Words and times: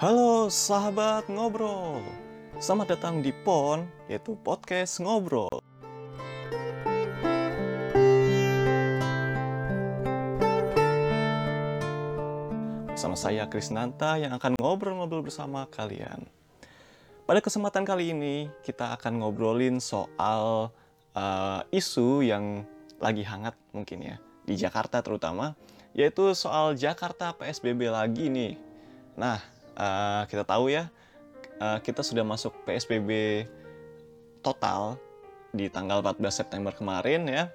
Halo 0.00 0.48
sahabat 0.48 1.28
ngobrol, 1.28 2.00
selamat 2.56 2.96
datang 2.96 3.20
di 3.20 3.36
PON, 3.44 3.84
yaitu 4.08 4.32
podcast 4.32 4.96
ngobrol. 4.96 5.60
Bersama 12.88 13.12
saya 13.12 13.44
Krisnanta 13.52 14.16
yang 14.16 14.32
akan 14.40 14.56
ngobrol-ngobrol 14.56 15.20
bersama 15.20 15.68
kalian. 15.68 16.24
Pada 17.28 17.44
kesempatan 17.44 17.84
kali 17.84 18.16
ini 18.16 18.48
kita 18.64 18.96
akan 18.96 19.20
ngobrolin 19.20 19.84
soal 19.84 20.72
uh, 21.12 21.60
isu 21.76 22.24
yang 22.24 22.64
lagi 23.04 23.20
hangat 23.20 23.52
mungkin 23.76 24.00
ya 24.00 24.16
di 24.48 24.56
Jakarta 24.56 25.04
terutama, 25.04 25.52
yaitu 25.92 26.32
soal 26.32 26.72
Jakarta 26.72 27.36
PSBB 27.36 27.92
lagi 27.92 28.32
nih. 28.32 28.56
Nah, 29.20 29.59
uh, 29.80 30.22
kita 30.28 30.44
tahu 30.44 30.68
ya, 30.68 30.92
uh, 31.58 31.80
kita 31.80 32.04
sudah 32.04 32.22
masuk 32.22 32.52
PSBB 32.68 33.44
total 34.44 35.00
di 35.50 35.66
tanggal 35.72 36.04
14 36.04 36.44
September 36.44 36.76
kemarin 36.76 37.24
ya. 37.26 37.48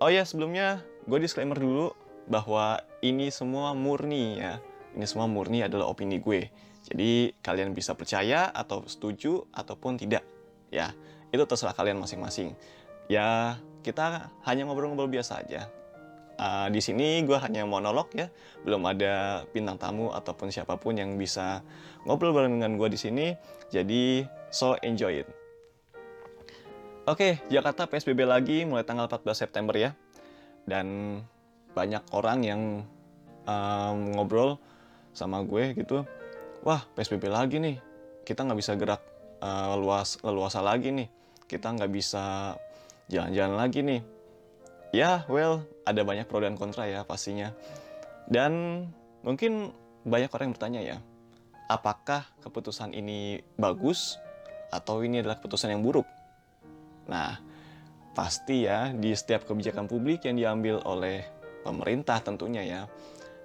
Oh 0.00 0.08
ya, 0.08 0.24
sebelumnya 0.24 0.80
gue 1.04 1.20
disclaimer 1.20 1.60
dulu 1.60 1.92
bahwa 2.26 2.80
ini 3.04 3.28
semua 3.28 3.76
murni 3.76 4.40
ya. 4.40 4.58
Ini 4.96 5.06
semua 5.06 5.28
murni 5.28 5.62
adalah 5.62 5.86
opini 5.92 6.18
gue. 6.18 6.48
Jadi 6.88 7.36
kalian 7.44 7.76
bisa 7.76 7.92
percaya 7.94 8.48
atau 8.50 8.82
setuju 8.88 9.44
ataupun 9.52 10.00
tidak. 10.00 10.24
Ya, 10.72 10.96
itu 11.30 11.44
terserah 11.44 11.76
kalian 11.76 12.00
masing-masing. 12.00 12.56
Ya, 13.06 13.58
kita 13.84 14.32
hanya 14.48 14.66
ngobrol-ngobrol 14.66 15.10
biasa 15.10 15.44
aja. 15.44 15.70
Uh, 16.40 16.72
di 16.72 16.80
sini 16.80 17.20
gue 17.28 17.36
hanya 17.36 17.68
monolog 17.68 18.08
ya, 18.16 18.32
belum 18.64 18.88
ada 18.88 19.44
bintang 19.52 19.76
tamu 19.76 20.08
ataupun 20.08 20.48
siapa 20.48 20.80
pun 20.80 20.96
yang 20.96 21.20
bisa 21.20 21.60
ngobrol 22.08 22.32
bareng 22.32 22.56
dengan 22.56 22.80
gue 22.80 22.88
di 22.88 22.96
sini. 22.96 23.36
Jadi 23.68 24.24
so 24.48 24.72
enjoy 24.80 25.20
it. 25.20 25.28
Oke, 27.04 27.44
Jakarta 27.52 27.84
PSBB 27.84 28.24
lagi 28.24 28.64
mulai 28.64 28.88
tanggal 28.88 29.04
14 29.04 29.36
September 29.36 29.76
ya. 29.76 29.92
Dan 30.64 31.20
banyak 31.76 32.08
orang 32.16 32.38
yang 32.40 32.60
um, 33.44 33.96
ngobrol 34.16 34.56
sama 35.12 35.44
gue 35.44 35.76
gitu. 35.76 36.08
Wah, 36.64 36.88
PSBB 36.96 37.28
lagi 37.28 37.60
nih. 37.60 37.76
Kita 38.24 38.48
nggak 38.48 38.58
bisa 38.64 38.72
gerak 38.80 39.04
uh, 39.44 39.76
luas 39.76 40.16
leluasa 40.24 40.64
lagi 40.64 40.88
nih. 40.88 41.08
Kita 41.44 41.68
nggak 41.76 41.92
bisa 41.92 42.56
jalan-jalan 43.12 43.60
lagi 43.60 43.84
nih 43.84 44.19
Ya, 44.90 45.22
well, 45.30 45.62
ada 45.86 46.02
banyak 46.02 46.26
pro 46.26 46.42
dan 46.42 46.58
kontra 46.58 46.90
ya 46.90 47.06
pastinya. 47.06 47.54
Dan 48.26 48.86
mungkin 49.22 49.70
banyak 50.02 50.30
orang 50.34 50.50
yang 50.50 50.54
bertanya 50.58 50.80
ya, 50.82 50.96
apakah 51.70 52.26
keputusan 52.42 52.90
ini 52.90 53.38
bagus 53.54 54.18
atau 54.74 55.06
ini 55.06 55.22
adalah 55.22 55.38
keputusan 55.38 55.70
yang 55.70 55.86
buruk? 55.86 56.06
Nah, 57.06 57.38
pasti 58.18 58.66
ya 58.66 58.90
di 58.90 59.14
setiap 59.14 59.46
kebijakan 59.46 59.86
publik 59.86 60.26
yang 60.26 60.34
diambil 60.34 60.82
oleh 60.82 61.22
pemerintah 61.62 62.18
tentunya 62.18 62.66
ya, 62.66 62.80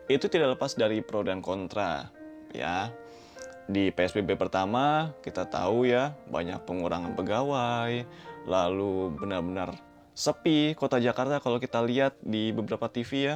itu 0.09 0.25
tidak 0.25 0.57
lepas 0.57 0.73
dari 0.73 1.05
pro 1.05 1.21
dan 1.21 1.45
kontra 1.45 2.09
ya. 2.53 2.89
Di 3.65 3.89
PSBB 3.89 4.37
pertama 4.37 5.13
kita 5.25 5.49
tahu 5.49 5.89
ya 5.89 6.13
banyak 6.29 6.61
pengurangan 6.65 7.17
pegawai, 7.17 8.05
lalu 8.45 9.13
benar-benar 9.17 9.73
sepi 10.15 10.71
kota 10.79 10.95
Jakarta 10.97 11.43
kalau 11.43 11.59
kita 11.59 11.83
lihat 11.83 12.15
di 12.23 12.55
beberapa 12.55 12.87
TV 12.87 13.35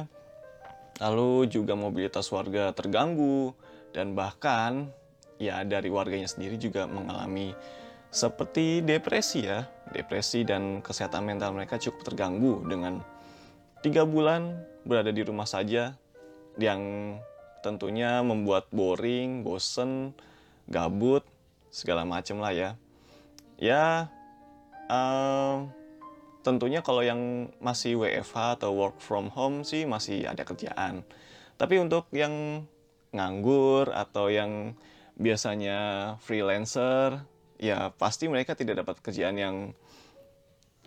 Lalu 1.00 1.48
juga 1.48 1.76
mobilitas 1.76 2.28
warga 2.32 2.72
terganggu 2.72 3.52
dan 3.92 4.16
bahkan 4.16 4.88
ya 5.36 5.64
dari 5.64 5.88
warganya 5.92 6.28
sendiri 6.28 6.56
juga 6.56 6.88
mengalami 6.88 7.52
seperti 8.08 8.80
depresi 8.80 9.44
ya. 9.44 9.68
Depresi 9.92 10.42
dan 10.42 10.80
kesehatan 10.80 11.28
mental 11.28 11.52
mereka 11.52 11.76
cukup 11.76 12.00
terganggu 12.02 12.64
dengan 12.64 13.04
tiga 13.84 14.08
bulan 14.08 14.64
berada 14.84 15.12
di 15.12 15.20
rumah 15.20 15.46
saja 15.46 15.94
yang 16.56 16.80
tentunya 17.60 18.24
membuat 18.24 18.72
boring, 18.72 19.44
bosen, 19.44 20.16
gabut, 20.68 21.24
segala 21.68 22.08
macam 22.08 22.40
lah 22.40 22.52
ya. 22.52 22.70
Ya, 23.60 24.08
uh, 24.88 25.68
tentunya 26.40 26.80
kalau 26.80 27.04
yang 27.04 27.52
masih 27.60 28.00
WFH 28.00 28.60
atau 28.60 28.72
work 28.72 29.00
from 29.00 29.28
home 29.32 29.62
sih 29.62 29.84
masih 29.84 30.24
ada 30.24 30.44
kerjaan. 30.44 31.04
Tapi 31.60 31.76
untuk 31.76 32.08
yang 32.16 32.64
nganggur 33.12 33.92
atau 33.92 34.32
yang 34.32 34.72
biasanya 35.20 36.14
freelancer, 36.24 37.20
ya 37.60 37.92
pasti 37.92 38.24
mereka 38.32 38.56
tidak 38.56 38.80
dapat 38.80 38.96
kerjaan 39.04 39.36
yang 39.36 39.56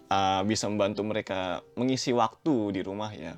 uh, 0.10 0.42
bisa 0.42 0.66
membantu 0.66 1.06
mereka 1.06 1.62
mengisi 1.78 2.10
waktu 2.10 2.74
di 2.74 2.82
rumah 2.82 3.14
ya. 3.14 3.38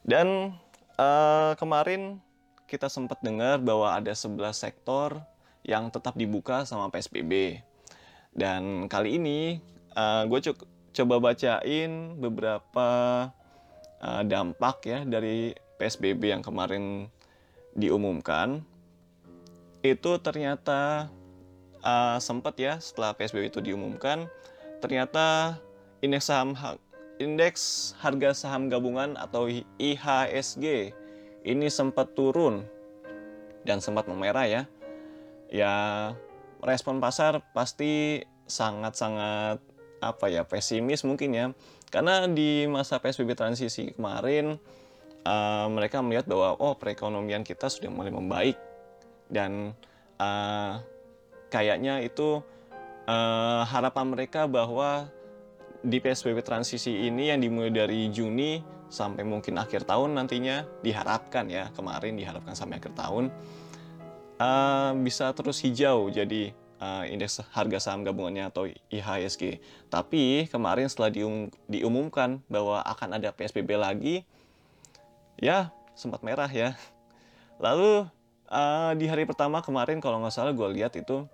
Dan 0.00 0.56
uh, 0.96 1.52
kemarin 1.60 2.20
kita 2.64 2.88
sempat 2.88 3.20
dengar 3.20 3.60
bahwa 3.60 3.92
ada 3.92 4.16
11 4.16 4.40
sektor 4.56 5.20
yang 5.64 5.92
tetap 5.92 6.16
dibuka 6.16 6.64
sama 6.64 6.88
PSBB. 6.88 7.60
Dan 8.32 8.88
kali 8.88 9.20
ini 9.20 9.60
uh, 9.96 10.24
gue 10.24 10.40
cukup 10.40 10.73
coba 10.94 11.18
bacain 11.18 12.14
beberapa 12.22 12.88
uh, 13.98 14.22
dampak 14.22 14.86
ya 14.86 15.02
dari 15.02 15.52
PSBB 15.76 16.30
yang 16.30 16.42
kemarin 16.46 17.10
diumumkan. 17.74 18.62
Itu 19.82 20.22
ternyata 20.22 21.10
uh, 21.82 22.16
sempat 22.22 22.56
ya 22.56 22.78
setelah 22.78 23.12
PSBB 23.18 23.50
itu 23.50 23.60
diumumkan, 23.60 24.30
ternyata 24.78 25.58
indeks 26.00 26.30
saham 26.30 26.54
indeks 27.18 27.92
harga 27.98 28.32
saham 28.32 28.70
gabungan 28.70 29.18
atau 29.18 29.50
IHSG 29.78 30.94
ini 31.44 31.66
sempat 31.68 32.14
turun 32.14 32.64
dan 33.66 33.82
sempat 33.82 34.06
memerah 34.06 34.46
ya. 34.46 34.62
Ya 35.50 35.74
respon 36.64 36.98
pasar 37.02 37.44
pasti 37.52 38.24
sangat-sangat 38.48 39.73
apa 40.10 40.28
ya 40.28 40.44
pesimis 40.44 41.06
mungkin 41.06 41.30
ya. 41.32 41.46
Karena 41.88 42.26
di 42.26 42.66
masa 42.66 42.98
psbb 42.98 43.38
transisi 43.38 43.94
kemarin 43.94 44.58
uh, 45.24 45.66
mereka 45.70 46.02
melihat 46.02 46.26
bahwa 46.26 46.58
oh 46.58 46.74
perekonomian 46.74 47.46
kita 47.46 47.70
sudah 47.70 47.88
mulai 47.88 48.10
membaik. 48.10 48.56
Dan 49.30 49.72
uh, 50.20 50.82
kayaknya 51.48 52.02
itu 52.02 52.42
uh, 53.08 53.62
harapan 53.64 54.06
mereka 54.10 54.44
bahwa 54.50 55.08
di 55.84 56.00
PSBB 56.00 56.40
transisi 56.40 57.04
ini 57.04 57.28
yang 57.28 57.44
dimulai 57.44 57.68
dari 57.68 58.08
Juni 58.08 58.56
sampai 58.88 59.20
mungkin 59.20 59.60
akhir 59.60 59.84
tahun 59.84 60.16
nantinya 60.16 60.64
diharapkan 60.80 61.44
ya 61.52 61.68
kemarin 61.76 62.16
diharapkan 62.16 62.56
sampai 62.56 62.80
akhir 62.80 62.96
tahun 62.96 63.28
uh, 64.40 64.90
bisa 65.04 65.30
terus 65.36 65.60
hijau. 65.60 66.08
Jadi 66.08 66.56
uh, 66.80 67.04
indeks 67.06 67.42
harga 67.52 67.78
saham 67.90 68.02
gabungannya 68.02 68.48
atau 68.48 68.70
IHSG. 68.90 69.60
Tapi 69.90 70.48
kemarin 70.48 70.90
setelah 70.90 71.10
dium 71.10 71.50
diumumkan 71.70 72.40
bahwa 72.46 72.82
akan 72.82 73.18
ada 73.20 73.30
PSBB 73.30 73.78
lagi, 73.78 74.24
ya 75.38 75.70
sempat 75.94 76.22
merah 76.26 76.50
ya. 76.50 76.74
Lalu 77.62 78.06
uh, 78.50 78.92
di 78.98 79.06
hari 79.06 79.26
pertama 79.26 79.62
kemarin 79.62 80.02
kalau 80.02 80.22
nggak 80.22 80.34
salah 80.34 80.52
gue 80.54 80.68
lihat 80.74 80.94
itu 80.98 81.26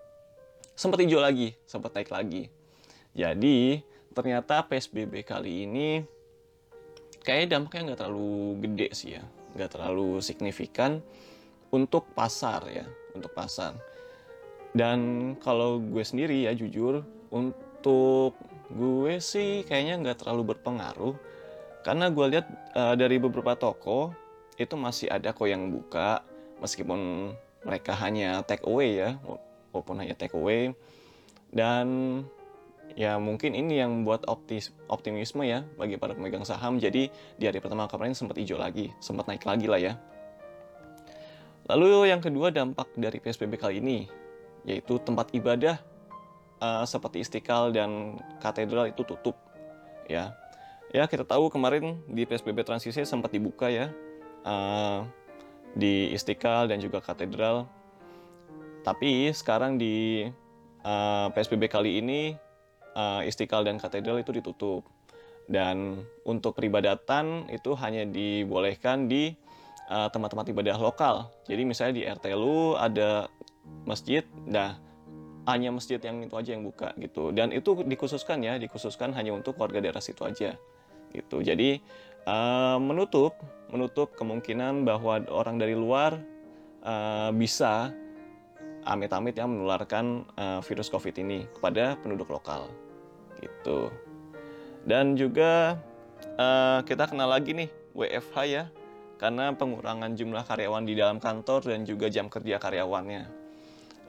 sempat 0.76 1.00
hijau 1.00 1.20
lagi, 1.20 1.56
sempat 1.68 1.92
naik 1.96 2.12
lagi. 2.12 2.48
Jadi 3.16 3.82
ternyata 4.16 4.64
PSBB 4.66 5.22
kali 5.22 5.68
ini 5.68 6.02
kayaknya 7.22 7.58
dampaknya 7.58 7.92
nggak 7.92 8.00
terlalu 8.00 8.34
gede 8.64 8.88
sih 8.96 9.10
ya, 9.18 9.22
nggak 9.56 9.70
terlalu 9.76 10.20
signifikan 10.24 11.04
untuk 11.70 12.08
pasar 12.16 12.64
ya, 12.70 12.86
untuk 13.12 13.32
pasar. 13.34 13.89
Dan 14.70 14.98
kalau 15.42 15.82
gue 15.82 16.02
sendiri 16.06 16.46
ya 16.46 16.54
jujur, 16.54 17.02
untuk 17.34 18.38
gue 18.70 19.18
sih 19.18 19.66
kayaknya 19.66 19.98
nggak 19.98 20.18
terlalu 20.22 20.54
berpengaruh. 20.54 21.14
Karena 21.82 22.12
gue 22.12 22.26
lihat 22.36 22.46
uh, 22.76 22.94
dari 22.94 23.16
beberapa 23.18 23.56
toko 23.56 24.14
itu 24.60 24.76
masih 24.76 25.08
ada 25.08 25.32
kok 25.32 25.48
yang 25.48 25.72
buka, 25.72 26.22
meskipun 26.60 27.32
mereka 27.64 27.96
hanya 27.96 28.44
take 28.44 28.62
away 28.68 29.00
ya, 29.00 29.16
walaupun 29.72 29.96
hanya 30.04 30.14
take 30.14 30.36
away. 30.36 30.70
Dan 31.50 32.20
ya 32.94 33.18
mungkin 33.18 33.56
ini 33.56 33.80
yang 33.80 33.90
membuat 33.90 34.28
optis, 34.30 34.70
optimisme 34.86 35.42
ya 35.42 35.66
bagi 35.74 35.98
para 35.98 36.14
pemegang 36.14 36.46
saham. 36.46 36.78
Jadi 36.78 37.10
di 37.10 37.44
hari 37.48 37.58
pertama 37.58 37.90
kemarin 37.90 38.14
sempat 38.14 38.38
hijau 38.38 38.60
lagi, 38.60 38.94
sempat 39.02 39.26
naik 39.26 39.42
lagi 39.42 39.66
lah 39.66 39.80
ya. 39.80 39.94
Lalu 41.70 42.10
yang 42.10 42.22
kedua 42.22 42.50
dampak 42.50 42.90
dari 42.98 43.22
PSBB 43.22 43.54
kali 43.58 43.78
ini 43.78 44.19
yaitu 44.68 45.00
tempat 45.00 45.32
ibadah 45.32 45.80
uh, 46.60 46.84
seperti 46.84 47.24
Istiqlal 47.24 47.72
dan 47.72 48.20
katedral 48.38 48.88
itu 48.88 49.02
tutup 49.04 49.36
ya 50.06 50.34
ya 50.90 51.06
kita 51.06 51.22
tahu 51.22 51.48
kemarin 51.48 52.02
di 52.10 52.26
PSBB 52.26 52.66
transisi 52.66 53.06
sempat 53.06 53.30
dibuka 53.30 53.70
ya 53.70 53.94
uh, 54.44 55.06
di 55.74 56.10
Istiqlal 56.10 56.66
dan 56.70 56.82
juga 56.82 56.98
katedral 56.98 57.66
Tapi 58.80 59.28
sekarang 59.36 59.76
di 59.76 60.24
uh, 60.88 61.28
PSBB 61.36 61.68
kali 61.68 62.00
ini 62.00 62.32
uh, 62.96 63.20
Istiqlal 63.20 63.68
dan 63.68 63.76
Katedral 63.76 64.24
itu 64.24 64.32
ditutup. 64.32 64.88
Dan 65.50 66.00
untuk 66.24 66.56
peribadatan 66.56 67.50
itu 67.52 67.74
hanya 67.76 68.06
dibolehkan 68.06 69.04
di 69.10 69.34
tempat-tempat 69.90 70.46
ibadah 70.54 70.78
lokal. 70.78 71.34
Jadi 71.50 71.66
misalnya 71.66 71.94
di 71.98 72.02
RT 72.06 72.26
lu 72.38 72.78
ada 72.78 73.26
masjid, 73.84 74.24
nah 74.46 74.78
hanya 75.48 75.72
masjid 75.72 75.98
yang 75.98 76.20
itu 76.22 76.34
aja 76.36 76.50
yang 76.54 76.64
buka 76.64 76.92
gitu. 77.00 77.32
Dan 77.32 77.50
itu 77.50 77.80
dikhususkan 77.82 78.44
ya, 78.44 78.60
dikhususkan 78.60 79.16
hanya 79.16 79.34
untuk 79.34 79.56
warga 79.56 79.80
daerah 79.80 80.02
situ 80.02 80.22
aja 80.22 80.54
gitu. 81.10 81.42
Jadi 81.42 81.80
uh, 82.28 82.78
menutup 82.78 83.34
menutup 83.70 84.14
kemungkinan 84.18 84.82
bahwa 84.82 85.22
orang 85.30 85.58
dari 85.58 85.74
luar 85.78 86.18
uh, 86.82 87.30
bisa 87.34 87.94
amit-amit 88.84 89.36
yang 89.36 89.52
menularkan 89.52 90.24
uh, 90.40 90.60
virus 90.64 90.88
COVID 90.88 91.14
ini 91.20 91.46
kepada 91.52 91.96
penduduk 92.00 92.32
lokal 92.32 92.68
gitu. 93.40 93.92
Dan 94.84 95.14
juga 95.16 95.76
uh, 96.40 96.80
kita 96.84 97.08
kenal 97.12 97.28
lagi 97.28 97.52
nih 97.52 97.68
WFH 97.92 98.36
ya, 98.48 98.64
karena 99.20 99.52
pengurangan 99.52 100.16
jumlah 100.16 100.44
karyawan 100.48 100.84
di 100.88 100.96
dalam 100.96 101.20
kantor 101.20 101.76
dan 101.76 101.84
juga 101.84 102.08
jam 102.08 102.32
kerja 102.32 102.56
karyawannya. 102.56 103.40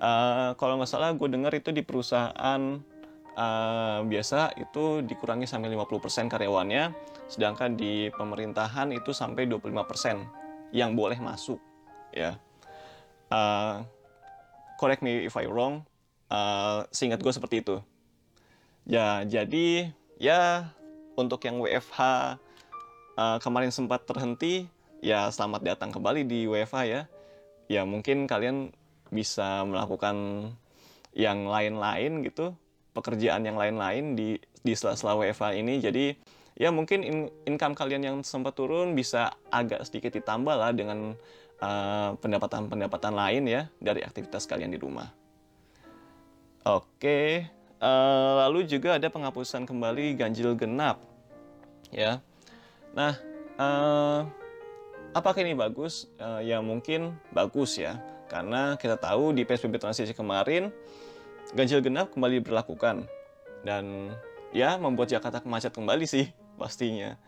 Uh, 0.01 0.57
kalau 0.57 0.81
nggak 0.81 0.89
salah 0.89 1.13
gue 1.13 1.30
dengar 1.30 1.53
itu 1.53 1.69
di 1.69 1.86
perusahaan 1.86 2.81
uh, 3.38 4.00
biasa 4.01 4.57
itu 4.57 5.06
dikurangi 5.06 5.45
sampai 5.45 5.69
50% 5.77 6.25
karyawannya, 6.25 6.89
sedangkan 7.30 7.77
di 7.77 8.09
pemerintahan 8.18 8.89
itu 8.98 9.13
sampai 9.13 9.45
25% 9.45 10.74
yang 10.74 10.98
boleh 10.98 11.21
masuk 11.21 11.62
ya. 12.12 12.36
Uh, 13.31 13.86
correct 14.81 15.06
me 15.06 15.24
if 15.24 15.38
I 15.38 15.48
wrong, 15.48 15.86
uh, 16.27 16.83
seingat 16.92 17.24
gue 17.24 17.31
seperti 17.31 17.63
itu. 17.63 17.80
Ya, 18.89 19.21
jadi 19.24 19.94
ya 20.18 20.74
untuk 21.13 21.45
yang 21.45 21.62
WFH 21.62 22.00
uh, 22.01 22.36
eh, 23.21 23.38
kemarin 23.39 23.69
sempat 23.69 24.09
terhenti, 24.09 24.65
ya 25.06 25.30
selamat 25.30 25.75
datang 25.75 25.94
kembali 25.94 26.25
di 26.25 26.50
WFH 26.50 26.77
ya. 26.89 27.01
Ya 27.71 27.88
mungkin 27.88 28.27
kalian 28.27 28.75
bisa 29.12 29.68
melakukan 29.68 30.48
yang 31.12 31.46
lain-lain 31.46 32.24
gitu, 32.24 32.56
pekerjaan 32.96 33.44
yang 33.44 33.60
lain-lain 33.60 34.16
di 34.16 34.40
di 34.63 34.74
sela-sela 34.74 35.19
WFH 35.19 35.60
ini. 35.60 35.84
Jadi 35.84 36.06
ya 36.56 36.72
mungkin 36.72 37.04
in, 37.04 37.18
income 37.44 37.75
kalian 37.75 38.02
yang 38.02 38.18
sempat 38.24 38.56
turun 38.56 38.96
bisa 38.96 39.36
agak 39.52 39.84
sedikit 39.84 40.16
ditambah 40.16 40.56
lah 40.56 40.72
dengan 40.72 41.13
eh, 41.60 42.10
pendapatan-pendapatan 42.16 43.13
uh, 43.13 43.19
lain 43.28 43.44
ya 43.46 43.62
dari 43.78 44.02
aktivitas 44.02 44.48
kalian 44.48 44.72
di 44.72 44.80
rumah. 44.80 45.12
Oke. 46.66 47.50
Uh, 47.81 48.46
lalu 48.46 48.69
juga 48.69 49.02
ada 49.02 49.10
penghapusan 49.10 49.66
kembali 49.66 50.13
ganjil 50.13 50.54
genap, 50.54 51.02
ya. 51.90 52.22
Nah, 52.94 53.18
uh, 53.58 54.22
apakah 55.18 55.42
ini 55.42 55.58
bagus? 55.58 56.06
Uh, 56.22 56.46
ya 56.46 56.62
mungkin 56.62 57.18
bagus 57.34 57.81
ya, 57.81 57.98
karena 58.31 58.80
kita 58.80 58.95
tahu 58.95 59.36
di 59.36 59.44
PSBB 59.44 59.75
transisi 59.75 60.16
kemarin 60.16 60.72
ganjil 61.51 61.83
genap 61.83 62.16
kembali 62.16 62.39
diberlakukan 62.39 63.04
dan 63.68 64.16
ya 64.56 64.80
membuat 64.80 65.12
Jakarta 65.12 65.44
macet 65.44 65.75
kembali 65.75 66.07
sih 66.07 66.31
pastinya. 66.62 67.19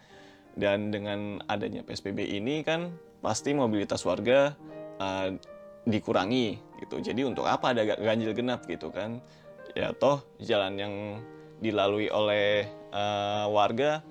Dan 0.54 0.94
dengan 0.94 1.42
adanya 1.50 1.82
PSBB 1.82 2.30
ini 2.30 2.62
kan 2.62 2.94
pasti 3.26 3.58
mobilitas 3.58 4.06
warga 4.06 4.54
uh, 5.02 5.34
dikurangi 5.84 6.62
gitu. 6.78 7.02
Jadi 7.02 7.26
untuk 7.26 7.50
apa 7.50 7.74
ada 7.74 7.82
ganjil 7.98 8.38
genap 8.38 8.64
gitu 8.70 8.94
kan? 8.94 9.20
ya 9.74 9.90
toh 9.98 10.22
jalan 10.38 10.74
yang 10.78 10.94
dilalui 11.58 12.12
oleh 12.12 12.70
uh, 12.94 13.50
warga 13.50 14.06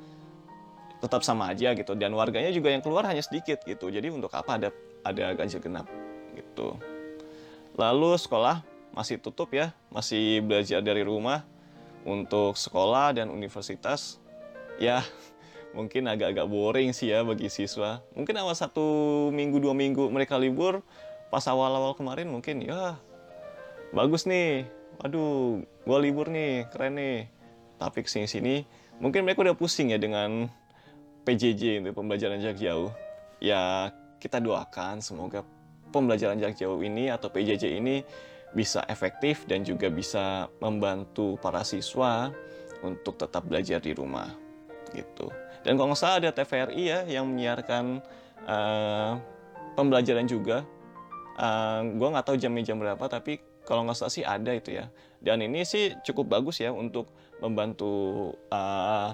tetap 0.99 1.23
sama 1.27 1.51
aja 1.51 1.75
gitu 1.75 1.95
dan 1.99 2.15
warganya 2.15 2.51
juga 2.55 2.71
yang 2.71 2.83
keluar 2.83 3.07
hanya 3.07 3.23
sedikit 3.23 3.63
gitu 3.63 3.91
jadi 3.91 4.11
untuk 4.11 4.31
apa 4.35 4.59
ada 4.59 4.69
ada 5.03 5.35
ganjil 5.35 5.63
genap 5.63 5.87
gitu. 6.37 6.77
Lalu 7.77 8.17
sekolah 8.21 8.61
masih 8.93 9.17
tutup 9.17 9.49
ya 9.57 9.73
masih 9.89 10.45
belajar 10.45 10.85
dari 10.85 11.03
rumah. 11.05 11.45
Untuk 12.03 12.59
sekolah 12.59 13.15
dan 13.15 13.31
universitas 13.31 14.19
ya 14.83 15.07
mungkin 15.77 16.11
agak-agak 16.11 16.51
boring 16.51 16.91
sih 16.91 17.15
ya 17.15 17.23
bagi 17.23 17.47
siswa. 17.47 18.03
Mungkin 18.19 18.35
awal 18.43 18.59
satu 18.59 19.31
minggu 19.31 19.63
dua 19.63 19.71
minggu 19.71 20.11
mereka 20.11 20.35
libur 20.35 20.83
pas 21.31 21.47
awal-awal 21.47 21.95
kemarin 21.95 22.29
mungkin 22.29 22.67
ya 22.67 22.99
bagus 23.95 24.27
nih. 24.27 24.67
Aduh 24.99 25.63
gue 25.63 25.99
libur 26.03 26.27
nih 26.27 26.67
keren 26.75 26.99
nih. 26.99 27.31
Tapi 27.79 28.03
ke 28.03 28.11
sini 28.11 28.27
sini 28.27 28.55
mungkin 28.99 29.23
mereka 29.23 29.47
udah 29.47 29.55
pusing 29.55 29.95
ya 29.95 29.99
dengan 29.99 30.51
PJJ 31.23 31.87
itu 31.87 31.91
pembelajaran 31.95 32.43
jarak 32.43 32.59
jauh. 32.59 32.91
Ya 33.39 33.95
kita 34.19 34.43
doakan 34.43 34.99
semoga 35.03 35.47
pembelajaran 35.93 36.41
jarak 36.41 36.57
jauh 36.57 36.81
ini 36.81 37.13
atau 37.13 37.29
PJJ 37.29 37.79
ini 37.79 38.01
bisa 38.53 38.85
efektif 38.89 39.45
dan 39.49 39.65
juga 39.65 39.89
bisa 39.89 40.49
membantu 40.61 41.41
para 41.41 41.65
siswa 41.65 42.33
untuk 42.85 43.17
tetap 43.17 43.45
belajar 43.49 43.81
di 43.81 43.93
rumah 43.97 44.29
gitu. 44.93 45.33
Dan 45.65 45.79
kalau 45.79 45.95
nggak 45.95 46.01
salah 46.01 46.19
ada 46.21 46.31
TVRI 46.35 46.83
ya 46.85 47.01
yang 47.07 47.25
menyiarkan 47.33 48.03
uh, 48.45 49.13
pembelajaran 49.79 50.29
juga. 50.29 50.67
Uh, 51.33 51.81
eh, 51.81 51.97
gue 51.97 52.09
nggak 52.13 52.27
tahu 52.29 52.37
jamnya 52.37 52.61
jam 52.61 52.77
berapa 52.77 53.01
tapi 53.09 53.41
kalau 53.65 53.89
nggak 53.89 53.97
salah 53.97 54.13
sih 54.13 54.27
ada 54.27 54.53
itu 54.53 54.77
ya. 54.77 54.93
Dan 55.23 55.41
ini 55.41 55.65
sih 55.65 55.97
cukup 56.05 56.29
bagus 56.37 56.61
ya 56.61 56.75
untuk 56.75 57.09
membantu 57.41 58.35
pelajar 58.51 58.53
uh, 58.53 59.11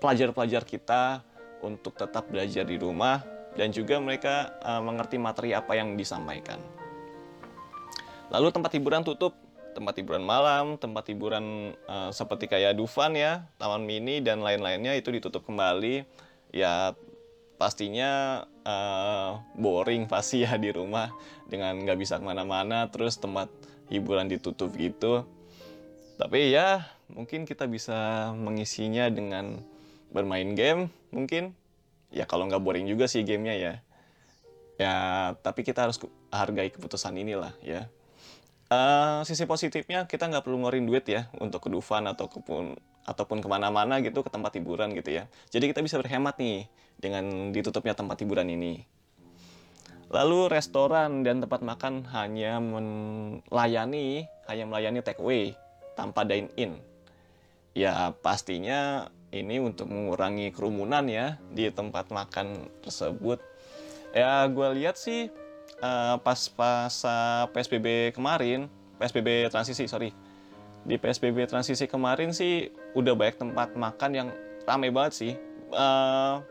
pelajar-pelajar 0.00 0.62
kita 0.66 1.22
untuk 1.62 1.94
tetap 1.94 2.26
belajar 2.26 2.66
di 2.66 2.74
rumah 2.74 3.22
dan 3.56 3.68
juga 3.70 4.00
mereka 4.00 4.56
uh, 4.64 4.80
mengerti 4.80 5.20
materi 5.20 5.52
apa 5.52 5.76
yang 5.76 5.94
disampaikan. 5.96 6.58
Lalu 8.32 8.48
tempat 8.48 8.72
hiburan 8.72 9.04
tutup, 9.04 9.36
tempat 9.76 10.00
hiburan 10.00 10.24
malam, 10.24 10.80
tempat 10.80 11.04
hiburan 11.12 11.76
uh, 11.84 12.08
seperti 12.08 12.48
kayak 12.48 12.80
Dufan 12.80 13.12
ya, 13.12 13.44
Taman 13.60 13.84
Mini 13.84 14.24
dan 14.24 14.40
lain-lainnya 14.40 14.96
itu 14.96 15.12
ditutup 15.12 15.44
kembali. 15.44 16.08
Ya 16.52 16.96
pastinya 17.62 18.42
uh, 18.66 19.38
boring 19.54 20.10
pasti 20.10 20.42
ya 20.42 20.58
di 20.58 20.74
rumah 20.74 21.14
dengan 21.46 21.78
nggak 21.78 21.94
bisa 21.94 22.18
ke 22.18 22.26
mana-mana 22.26 22.90
terus 22.90 23.22
tempat 23.22 23.46
hiburan 23.86 24.26
ditutup 24.26 24.74
gitu 24.74 25.22
tapi 26.18 26.50
ya 26.50 26.90
mungkin 27.06 27.46
kita 27.46 27.70
bisa 27.70 28.30
mengisinya 28.34 29.06
dengan 29.06 29.62
bermain 30.10 30.58
game 30.58 30.90
mungkin 31.14 31.54
ya 32.12 32.28
kalau 32.28 32.46
nggak 32.46 32.62
boring 32.62 32.86
juga 32.86 33.08
sih 33.08 33.24
gamenya 33.24 33.54
ya 33.56 33.74
ya 34.80 34.94
tapi 35.40 35.64
kita 35.64 35.88
harus 35.88 36.00
hargai 36.32 36.72
keputusan 36.72 37.16
inilah 37.16 37.52
ya 37.64 37.88
uh, 38.72 39.20
sisi 39.24 39.44
positifnya 39.44 40.08
kita 40.08 40.28
nggak 40.28 40.44
perlu 40.44 40.60
ngeluarin 40.60 40.88
duit 40.88 41.04
ya 41.08 41.28
untuk 41.36 41.64
ke 41.64 41.68
Dufan 41.68 42.08
atau 42.08 42.28
kepun 42.28 42.76
ataupun 43.02 43.42
ke 43.42 43.48
mana-mana 43.50 43.98
gitu 43.98 44.22
ke 44.22 44.30
tempat 44.30 44.54
hiburan 44.54 44.94
gitu 44.94 45.10
ya. 45.10 45.26
Jadi 45.50 45.74
kita 45.74 45.82
bisa 45.82 45.98
berhemat 45.98 46.38
nih 46.38 46.70
dengan 46.98 47.50
ditutupnya 47.50 47.98
tempat 47.98 48.22
hiburan 48.22 48.46
ini. 48.46 48.86
Lalu 50.12 50.52
restoran 50.52 51.24
dan 51.24 51.40
tempat 51.40 51.64
makan 51.64 52.06
hanya 52.12 52.60
melayani 52.60 54.28
hanya 54.46 54.64
melayani 54.68 55.00
take 55.02 55.18
away 55.18 55.56
tanpa 55.98 56.22
dine 56.22 56.52
in. 56.54 56.78
Ya 57.72 58.12
pastinya 58.20 59.08
ini 59.32 59.56
untuk 59.58 59.88
mengurangi 59.88 60.52
kerumunan 60.52 61.08
ya 61.08 61.40
di 61.50 61.72
tempat 61.72 62.12
makan 62.12 62.68
tersebut. 62.84 63.40
Ya 64.12 64.44
gue 64.44 64.68
lihat 64.76 65.00
sih 65.00 65.32
uh, 65.80 66.20
pas 66.20 66.40
pas 66.52 66.92
uh, 67.08 67.48
PSBB 67.50 68.12
kemarin, 68.12 68.68
PSBB 69.00 69.48
transisi 69.48 69.88
sorry, 69.88 70.12
di 70.84 71.00
PSBB 71.00 71.48
transisi 71.48 71.88
kemarin 71.88 72.36
sih 72.36 72.68
udah 72.92 73.16
banyak 73.16 73.40
tempat 73.40 73.72
makan 73.72 74.10
yang 74.12 74.28
rame 74.68 74.92
banget 74.92 75.12
sih. 75.16 75.32
Uh, 75.72 76.44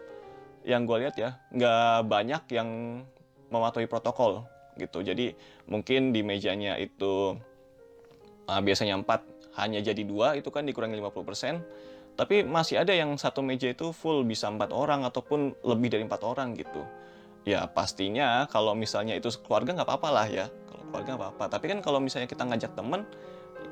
yang 0.65 0.85
gue 0.89 0.97
lihat 1.05 1.15
ya, 1.17 1.37
nggak 1.53 2.09
banyak 2.09 2.43
yang 2.53 2.69
mematuhi 3.53 3.85
protokol 3.85 4.45
gitu. 4.77 5.05
Jadi 5.05 5.37
mungkin 5.69 6.09
di 6.09 6.25
mejanya 6.25 6.77
itu 6.81 7.37
uh, 8.49 8.61
biasanya 8.61 8.97
empat 8.97 9.21
hanya 9.59 9.83
jadi 9.83 10.01
dua 10.07 10.39
itu 10.39 10.49
kan 10.49 10.65
dikurangi 10.65 10.97
50%. 10.97 12.00
Tapi 12.15 12.43
masih 12.45 12.83
ada 12.83 12.93
yang 12.93 13.15
satu 13.17 13.41
meja 13.41 13.71
itu 13.71 13.95
full 13.95 14.21
bisa 14.27 14.51
empat 14.51 14.69
orang 14.75 15.07
ataupun 15.07 15.55
lebih 15.63 15.93
dari 15.95 16.03
empat 16.05 16.21
orang 16.21 16.53
gitu. 16.59 16.83
Ya 17.47 17.65
pastinya 17.65 18.45
kalau 18.51 18.77
misalnya 18.77 19.17
itu 19.17 19.31
keluarga 19.41 19.73
nggak 19.73 19.87
apa-apa 19.87 20.09
lah 20.13 20.27
ya. 20.29 20.45
Kalau 20.69 20.83
keluarga 20.91 21.09
nggak 21.15 21.21
apa-apa. 21.23 21.45
Tapi 21.57 21.65
kan 21.71 21.79
kalau 21.81 21.99
misalnya 22.03 22.29
kita 22.29 22.43
ngajak 22.45 22.71
temen, 22.77 23.01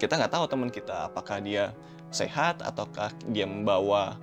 kita 0.02 0.14
nggak 0.18 0.34
tahu 0.34 0.46
teman 0.50 0.70
kita 0.74 1.12
apakah 1.12 1.38
dia 1.44 1.76
sehat 2.10 2.66
ataukah 2.66 3.14
dia 3.30 3.46
membawa 3.46 4.18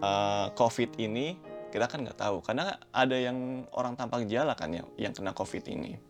uh, 0.00 0.48
COVID 0.56 0.96
ini 0.96 1.36
kita 1.68 1.84
kan 1.92 2.00
nggak 2.00 2.16
tahu 2.16 2.40
karena 2.40 2.80
ada 2.88 3.12
yang 3.12 3.68
orang 3.76 3.92
tanpa 4.00 4.24
gejala 4.24 4.56
kan 4.56 4.72
ya 4.72 4.88
yang 4.96 5.12
kena 5.12 5.36
COVID 5.36 5.64
ini. 5.68 6.00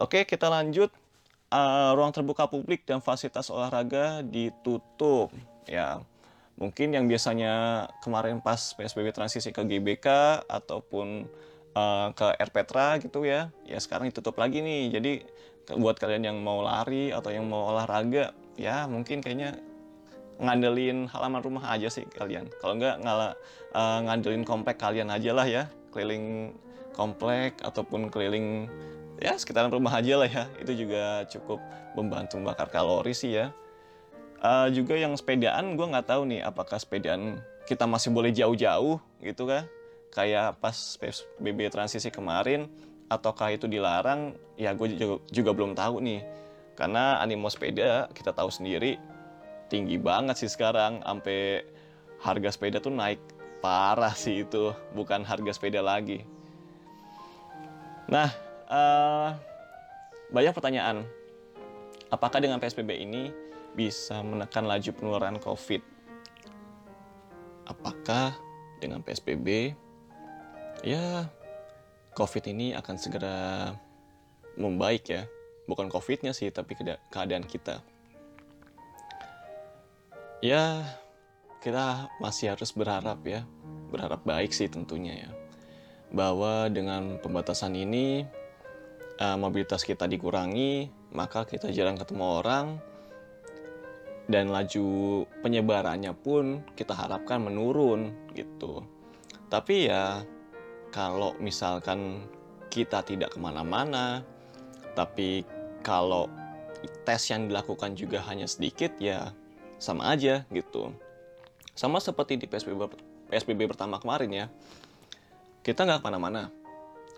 Oke, 0.00 0.26
kita 0.26 0.50
lanjut. 0.50 0.90
Eh, 1.54 1.90
ruang 1.94 2.10
terbuka 2.10 2.50
publik 2.50 2.82
dan 2.82 2.98
fasilitas 2.98 3.46
olahraga 3.46 4.26
ditutup. 4.26 5.30
Ya, 5.68 6.00
mungkin 6.60 6.94
yang 6.94 7.10
biasanya 7.10 7.86
kemarin 8.04 8.38
pas 8.38 8.74
PSBB 8.76 9.10
transisi 9.10 9.50
ke 9.50 9.62
GBK 9.64 10.06
ataupun 10.46 11.26
eh, 11.74 12.08
ke 12.14 12.26
RPTRA 12.38 13.02
gitu 13.02 13.26
ya, 13.26 13.50
ya 13.66 13.78
sekarang 13.80 14.10
ditutup 14.10 14.38
lagi 14.38 14.62
nih. 14.62 14.94
Jadi 14.94 15.12
buat 15.80 15.96
kalian 15.96 16.28
yang 16.28 16.38
mau 16.44 16.60
lari 16.60 17.08
atau 17.10 17.32
yang 17.32 17.48
mau 17.48 17.72
olahraga, 17.72 18.36
ya 18.60 18.84
mungkin 18.84 19.24
kayaknya 19.24 19.56
ngandelin 20.38 21.06
halaman 21.08 21.40
rumah 21.40 21.64
aja 21.72 21.88
sih 21.88 22.04
kalian. 22.10 22.50
Kalau 22.58 22.76
nggak 22.76 23.02
ngala, 23.02 23.34
eh, 23.74 23.98
ngandelin 24.06 24.44
komplek 24.44 24.76
kalian 24.78 25.08
aja 25.10 25.30
lah 25.32 25.46
ya, 25.46 25.64
keliling 25.94 26.54
komplek 26.94 27.58
ataupun 27.64 28.06
keliling 28.12 28.70
ya 29.18 29.34
sekitaran 29.38 29.70
rumah 29.70 29.98
aja 29.98 30.14
lah 30.20 30.28
ya. 30.30 30.44
Itu 30.62 30.74
juga 30.74 31.26
cukup 31.30 31.58
membantu 31.94 32.38
membakar 32.38 32.68
kalori 32.70 33.14
sih 33.14 33.34
ya. 33.34 33.54
Eh, 34.44 34.68
juga 34.76 34.92
yang 34.92 35.16
sepedaan 35.16 35.72
gue 35.72 35.86
nggak 35.88 36.04
tahu 36.04 36.28
nih 36.28 36.44
apakah 36.44 36.76
sepedaan 36.76 37.40
kita 37.64 37.88
masih 37.88 38.12
boleh 38.12 38.28
jauh-jauh 38.28 39.00
gitu 39.24 39.48
kan 39.48 39.64
kayak 40.12 40.60
pas 40.60 40.76
PSBB 41.00 41.72
transisi 41.72 42.12
kemarin 42.12 42.68
ataukah 43.08 43.56
itu 43.56 43.64
dilarang? 43.64 44.36
Ya 44.60 44.76
gue 44.76 45.00
juga, 45.00 45.16
juga 45.32 45.50
belum 45.56 45.72
tahu 45.72 46.04
nih. 46.04 46.20
Karena 46.76 47.24
animo 47.24 47.48
sepeda 47.48 48.12
kita 48.12 48.36
tahu 48.36 48.52
sendiri 48.52 49.00
tinggi 49.72 49.96
banget 49.96 50.36
sih 50.36 50.52
sekarang 50.52 51.00
sampai 51.00 51.64
harga 52.20 52.52
sepeda 52.52 52.84
tuh 52.84 52.92
naik 52.92 53.24
parah 53.64 54.12
sih 54.12 54.44
itu 54.44 54.76
bukan 54.92 55.24
harga 55.24 55.56
sepeda 55.56 55.80
lagi. 55.80 56.20
Nah 58.12 58.28
eh, 58.68 59.28
banyak 60.28 60.52
pertanyaan. 60.52 61.08
Apakah 62.12 62.44
dengan 62.44 62.60
PSBB 62.60 63.00
ini 63.00 63.43
bisa 63.74 64.22
menekan 64.22 64.64
laju 64.64 64.90
penularan 64.94 65.36
COVID. 65.42 65.82
Apakah 67.66 68.38
dengan 68.78 69.02
PSBB 69.02 69.74
ya 70.86 71.26
COVID 72.14 72.44
ini 72.54 72.72
akan 72.78 72.96
segera 72.96 73.38
membaik 74.54 75.10
ya? 75.10 75.26
Bukan 75.66 75.90
COVID-nya 75.90 76.30
sih 76.30 76.54
tapi 76.54 76.78
keadaan 77.10 77.44
kita. 77.44 77.82
Ya 80.38 80.86
kita 81.58 82.12
masih 82.22 82.54
harus 82.54 82.70
berharap 82.70 83.18
ya. 83.26 83.42
Berharap 83.90 84.22
baik 84.22 84.54
sih 84.54 84.70
tentunya 84.70 85.26
ya. 85.26 85.30
Bahwa 86.14 86.70
dengan 86.70 87.18
pembatasan 87.18 87.74
ini 87.74 88.22
eh, 89.18 89.36
mobilitas 89.40 89.82
kita 89.82 90.06
dikurangi 90.06 90.90
maka 91.14 91.46
kita 91.46 91.70
jarang 91.70 91.98
ketemu 91.98 92.24
orang 92.42 92.66
dan 94.24 94.48
laju 94.48 95.22
penyebarannya 95.44 96.16
pun 96.16 96.64
kita 96.72 96.96
harapkan 96.96 97.44
menurun 97.44 98.12
gitu. 98.32 98.80
Tapi 99.52 99.92
ya 99.92 100.24
kalau 100.88 101.36
misalkan 101.42 102.24
kita 102.72 103.04
tidak 103.04 103.36
ke 103.36 103.38
mana-mana 103.38 104.24
tapi 104.96 105.44
kalau 105.84 106.30
tes 107.04 107.20
yang 107.28 107.48
dilakukan 107.48 107.96
juga 107.96 108.24
hanya 108.24 108.48
sedikit 108.48 108.96
ya 108.96 109.32
sama 109.76 110.08
aja 110.14 110.48
gitu. 110.48 110.94
Sama 111.74 111.98
seperti 111.98 112.38
di 112.38 112.46
PSBB, 112.46 112.80
PSBB 113.28 113.66
pertama 113.68 114.00
kemarin 114.00 114.30
ya 114.30 114.46
kita 115.60 115.84
nggak 115.84 116.00
ke 116.00 116.06
mana-mana. 116.08 116.48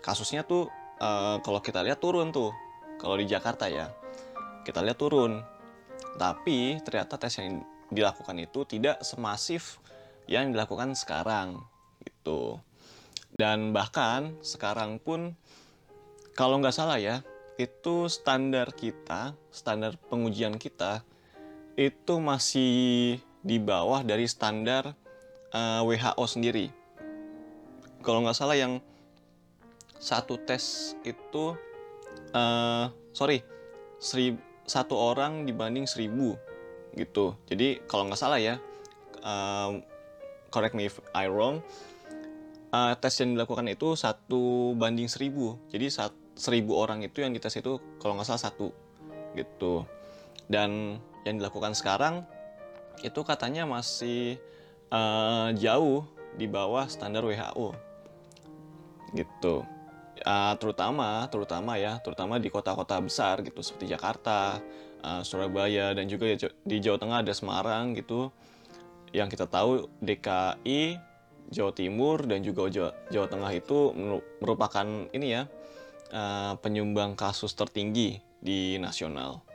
Kasusnya 0.03 0.43
tuh 0.43 0.67
eh, 0.99 1.37
kalau 1.39 1.63
kita 1.63 1.79
lihat 1.83 2.03
turun 2.03 2.35
tuh 2.35 2.51
kalau 2.99 3.15
di 3.15 3.29
Jakarta 3.29 3.69
ya 3.71 3.93
kita 4.65 4.83
lihat 4.83 4.99
turun 4.99 5.39
tapi 6.17 6.81
ternyata 6.81 7.15
tes 7.21 7.37
yang 7.37 7.61
dilakukan 7.93 8.35
itu 8.41 8.65
tidak 8.67 8.99
semasif 9.05 9.79
yang 10.27 10.51
dilakukan 10.51 10.97
sekarang 10.97 11.61
gitu. 12.03 12.59
Dan 13.37 13.71
bahkan 13.71 14.35
sekarang 14.41 14.97
pun 14.97 15.37
kalau 16.33 16.59
nggak 16.59 16.75
salah 16.75 16.99
ya 16.99 17.21
itu 17.57 18.05
standar 18.09 18.69
kita 18.73 19.33
standar 19.49 19.97
pengujian 20.09 20.61
kita 20.61 21.01
itu 21.77 22.17
masih 22.17 23.17
di 23.41 23.57
bawah 23.61 24.01
dari 24.01 24.25
standar 24.25 24.97
eh, 25.53 25.81
WHO 25.85 26.25
sendiri. 26.25 26.73
Kalau 28.01 28.25
nggak 28.25 28.37
salah 28.37 28.57
yang 28.57 28.81
satu 29.97 30.37
tes 30.41 30.93
itu 31.05 31.57
eh 32.33 32.85
sorry 33.13 33.41
seri- 33.97 34.46
satu 34.67 34.93
orang 34.93 35.47
dibanding 35.47 35.87
seribu 35.87 36.35
gitu. 36.93 37.33
Jadi 37.47 37.81
kalau 37.87 38.05
nggak 38.11 38.19
salah 38.19 38.37
ya 38.37 38.59
um, 39.23 39.81
correct 40.51 40.75
me 40.75 40.91
if 40.91 40.99
I 41.15 41.31
wrong 41.31 41.63
uh, 42.75 42.93
tes 42.99 43.15
yang 43.23 43.33
dilakukan 43.33 43.65
itu 43.71 43.95
satu 43.95 44.75
banding 44.75 45.07
seribu. 45.07 45.55
Jadi 45.71 45.87
saat 45.87 46.13
seribu 46.37 46.77
orang 46.77 47.01
itu 47.01 47.23
yang 47.23 47.31
dites 47.31 47.55
itu 47.57 47.79
kalau 47.97 48.19
nggak 48.19 48.27
salah 48.27 48.43
satu 48.51 48.69
gitu. 49.33 49.87
Dan 50.51 50.99
yang 51.23 51.39
dilakukan 51.39 51.75
sekarang 51.75 52.23
itu 53.03 53.23
katanya 53.23 53.63
masih 53.63 54.39
uh, 54.91 55.51
jauh 55.55 56.03
di 56.37 56.45
bawah 56.45 56.85
standar 56.85 57.23
WHO 57.23 57.73
gitu 59.15 59.63
Uh, 60.27 60.59
terutama 60.59 61.23
terutama 61.31 61.79
ya 61.79 62.03
terutama 62.03 62.35
di 62.35 62.51
kota-kota 62.51 62.99
besar 62.99 63.39
gitu 63.47 63.63
seperti 63.63 63.95
Jakarta, 63.95 64.59
uh, 64.99 65.23
Surabaya 65.23 65.95
dan 65.95 66.11
juga 66.11 66.27
ya 66.27 66.51
di 66.67 66.83
Jawa 66.83 66.99
Tengah 66.99 67.17
ada 67.23 67.31
Semarang 67.31 67.95
gitu 67.95 68.35
yang 69.15 69.31
kita 69.31 69.47
tahu 69.47 69.87
DKI, 70.03 70.99
Jawa 71.47 71.71
Timur 71.71 72.27
dan 72.27 72.43
juga 72.43 72.67
Jawa, 72.67 72.91
Jawa 73.07 73.27
Tengah 73.31 73.51
itu 73.55 73.95
meru- 73.95 74.27
merupakan 74.43 74.87
ini 75.15 75.27
ya 75.31 75.47
uh, 76.11 76.59
penyumbang 76.59 77.15
kasus 77.15 77.55
tertinggi 77.55 78.19
di 78.43 78.75
nasional. 78.83 79.47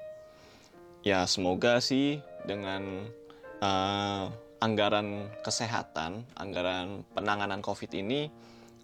Ya 1.04 1.28
semoga 1.28 1.84
sih 1.84 2.24
dengan 2.48 3.12
uh, 3.60 4.32
anggaran 4.62 5.28
kesehatan, 5.44 6.24
anggaran 6.38 7.04
penanganan 7.12 7.60
COVID 7.60 7.92
ini 7.98 8.32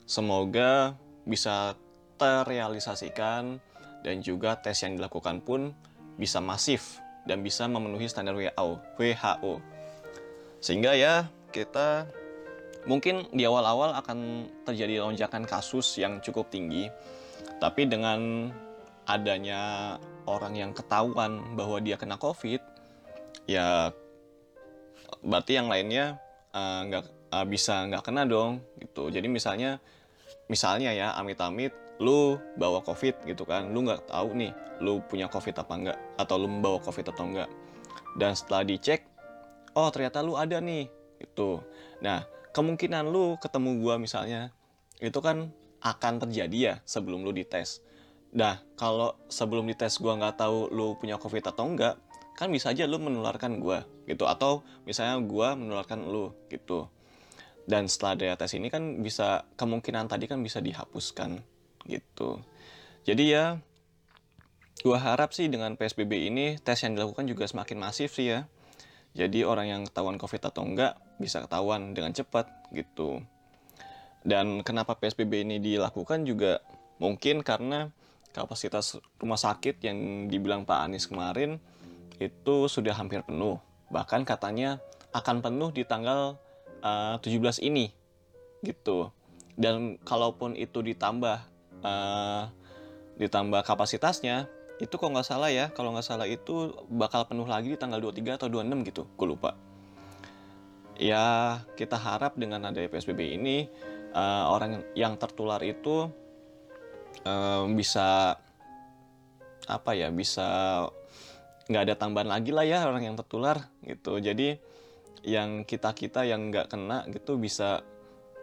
semoga 0.04 0.98
bisa 1.28 1.76
terrealisasikan 2.16 3.60
dan 4.02 4.16
juga 4.24 4.56
tes 4.56 4.80
yang 4.80 4.96
dilakukan 4.96 5.44
pun 5.44 5.76
bisa 6.16 6.40
masif 6.40 6.98
dan 7.28 7.44
bisa 7.44 7.68
memenuhi 7.68 8.08
standar 8.08 8.34
WHO. 8.34 9.60
Sehingga 10.58 10.96
ya 10.96 11.28
kita 11.52 12.08
mungkin 12.88 13.28
di 13.30 13.44
awal-awal 13.44 13.94
akan 14.00 14.48
terjadi 14.64 15.04
lonjakan 15.04 15.44
kasus 15.44 16.00
yang 16.00 16.18
cukup 16.24 16.48
tinggi, 16.48 16.88
tapi 17.60 17.84
dengan 17.84 18.50
adanya 19.04 19.94
orang 20.24 20.56
yang 20.56 20.70
ketahuan 20.72 21.54
bahwa 21.54 21.78
dia 21.84 22.00
kena 22.00 22.16
COVID, 22.16 22.60
ya 23.44 23.92
berarti 25.22 25.52
yang 25.60 25.68
lainnya 25.68 26.16
eh, 26.56 26.80
nggak 26.88 27.04
eh, 27.32 27.46
bisa 27.46 27.86
nggak 27.86 28.02
kena 28.02 28.24
dong 28.24 28.64
gitu. 28.80 29.12
Jadi 29.12 29.28
misalnya 29.28 29.78
misalnya 30.48 30.90
ya 30.92 31.14
amit-amit 31.14 31.72
lu 32.02 32.40
bawa 32.56 32.82
covid 32.82 33.14
gitu 33.24 33.44
kan. 33.46 33.70
Lu 33.70 33.84
nggak 33.84 34.08
tahu 34.10 34.34
nih 34.34 34.52
lu 34.82 35.02
punya 35.06 35.26
covid 35.26 35.54
apa 35.58 35.74
enggak 35.74 35.98
atau 36.18 36.34
lu 36.38 36.46
membawa 36.46 36.78
covid 36.82 37.10
atau 37.10 37.26
enggak 37.26 37.50
dan 38.18 38.34
setelah 38.34 38.62
dicek 38.66 39.06
oh 39.74 39.90
ternyata 39.90 40.22
lu 40.22 40.38
ada 40.38 40.62
nih 40.62 40.86
itu 41.18 41.58
nah 41.98 42.22
kemungkinan 42.54 43.06
lu 43.10 43.34
ketemu 43.42 43.82
gua 43.82 43.98
misalnya 43.98 44.54
itu 44.98 45.18
kan 45.18 45.50
akan 45.78 46.18
terjadi 46.26 46.58
ya 46.58 46.74
sebelum 46.82 47.22
lu 47.22 47.30
dites. 47.30 47.78
Nah 48.34 48.58
kalau 48.74 49.14
sebelum 49.30 49.62
dites 49.70 50.02
gua 50.02 50.18
nggak 50.18 50.42
tahu 50.42 50.66
lu 50.74 50.98
punya 50.98 51.14
covid 51.22 51.46
atau 51.46 51.70
enggak 51.70 51.94
kan 52.34 52.50
bisa 52.50 52.74
aja 52.74 52.86
lu 52.86 52.98
menularkan 52.98 53.62
gua 53.62 53.86
gitu. 54.10 54.26
Atau 54.26 54.66
misalnya 54.82 55.22
gua 55.22 55.54
menularkan 55.54 56.02
lu 56.02 56.34
gitu 56.50 56.90
dan 57.68 57.84
setelah 57.84 58.16
daya 58.16 58.34
tes 58.40 58.56
ini 58.56 58.72
kan 58.72 59.04
bisa 59.04 59.44
kemungkinan 59.60 60.08
tadi 60.08 60.24
kan 60.24 60.40
bisa 60.40 60.64
dihapuskan 60.64 61.44
gitu. 61.84 62.40
Jadi 63.04 63.24
ya 63.36 63.60
gua 64.80 64.96
harap 64.96 65.36
sih 65.36 65.52
dengan 65.52 65.76
PSBB 65.76 66.32
ini 66.32 66.56
tes 66.56 66.80
yang 66.80 66.96
dilakukan 66.96 67.28
juga 67.28 67.44
semakin 67.44 67.76
masif 67.76 68.16
sih 68.16 68.32
ya. 68.32 68.48
Jadi 69.12 69.44
orang 69.44 69.66
yang 69.68 69.82
ketahuan 69.84 70.16
COVID 70.16 70.48
atau 70.48 70.64
enggak 70.64 70.96
bisa 71.20 71.44
ketahuan 71.44 71.92
dengan 71.92 72.16
cepat 72.16 72.48
gitu. 72.72 73.20
Dan 74.24 74.64
kenapa 74.64 74.96
PSBB 74.96 75.44
ini 75.44 75.56
dilakukan 75.60 76.24
juga 76.24 76.64
mungkin 76.96 77.44
karena 77.44 77.92
kapasitas 78.32 78.96
rumah 79.20 79.38
sakit 79.38 79.84
yang 79.84 80.28
dibilang 80.32 80.64
Pak 80.64 80.88
Anies 80.88 81.04
kemarin 81.04 81.60
itu 82.16 82.66
sudah 82.66 82.96
hampir 82.96 83.20
penuh. 83.24 83.60
Bahkan 83.92 84.24
katanya 84.24 84.80
akan 85.12 85.40
penuh 85.40 85.70
di 85.72 85.84
tanggal 85.84 86.36
uh, 86.82 87.16
17 87.20 87.64
ini 87.64 87.90
gitu. 88.62 89.10
Dan 89.58 89.98
kalaupun 90.06 90.54
itu 90.54 90.82
ditambah 90.82 91.38
uh, 91.82 92.42
ditambah 93.18 93.66
kapasitasnya 93.66 94.46
itu 94.78 94.94
kok 94.94 95.10
nggak 95.10 95.26
salah 95.26 95.50
ya 95.50 95.74
kalau 95.74 95.90
nggak 95.90 96.06
salah 96.06 96.26
itu 96.30 96.70
bakal 96.86 97.26
penuh 97.26 97.50
lagi 97.50 97.74
di 97.74 97.78
tanggal 97.78 97.98
23 97.98 98.38
atau 98.38 98.46
26 98.46 98.88
gitu 98.94 99.02
gue 99.10 99.26
lupa. 99.26 99.58
Ya 100.98 101.58
kita 101.74 101.98
harap 101.98 102.38
dengan 102.38 102.66
adanya 102.66 102.90
PSBB 102.90 103.38
ini 103.38 103.66
uh, 104.14 104.50
orang 104.50 104.86
yang 104.94 105.18
tertular 105.18 105.62
itu 105.66 106.10
uh, 107.26 107.62
bisa 107.74 108.38
apa 109.68 109.92
ya 109.92 110.08
bisa 110.14 110.46
nggak 111.68 111.82
ada 111.84 111.94
tambahan 111.98 112.30
lagi 112.32 112.50
lah 112.54 112.64
ya 112.64 112.86
orang 112.86 113.10
yang 113.10 113.16
tertular 113.18 113.66
gitu. 113.82 114.22
Jadi 114.22 114.58
yang 115.26 115.66
kita 115.66 115.94
kita 115.94 116.26
yang 116.26 116.50
nggak 116.50 116.70
kena 116.70 117.06
gitu 117.10 117.38
bisa 117.38 117.82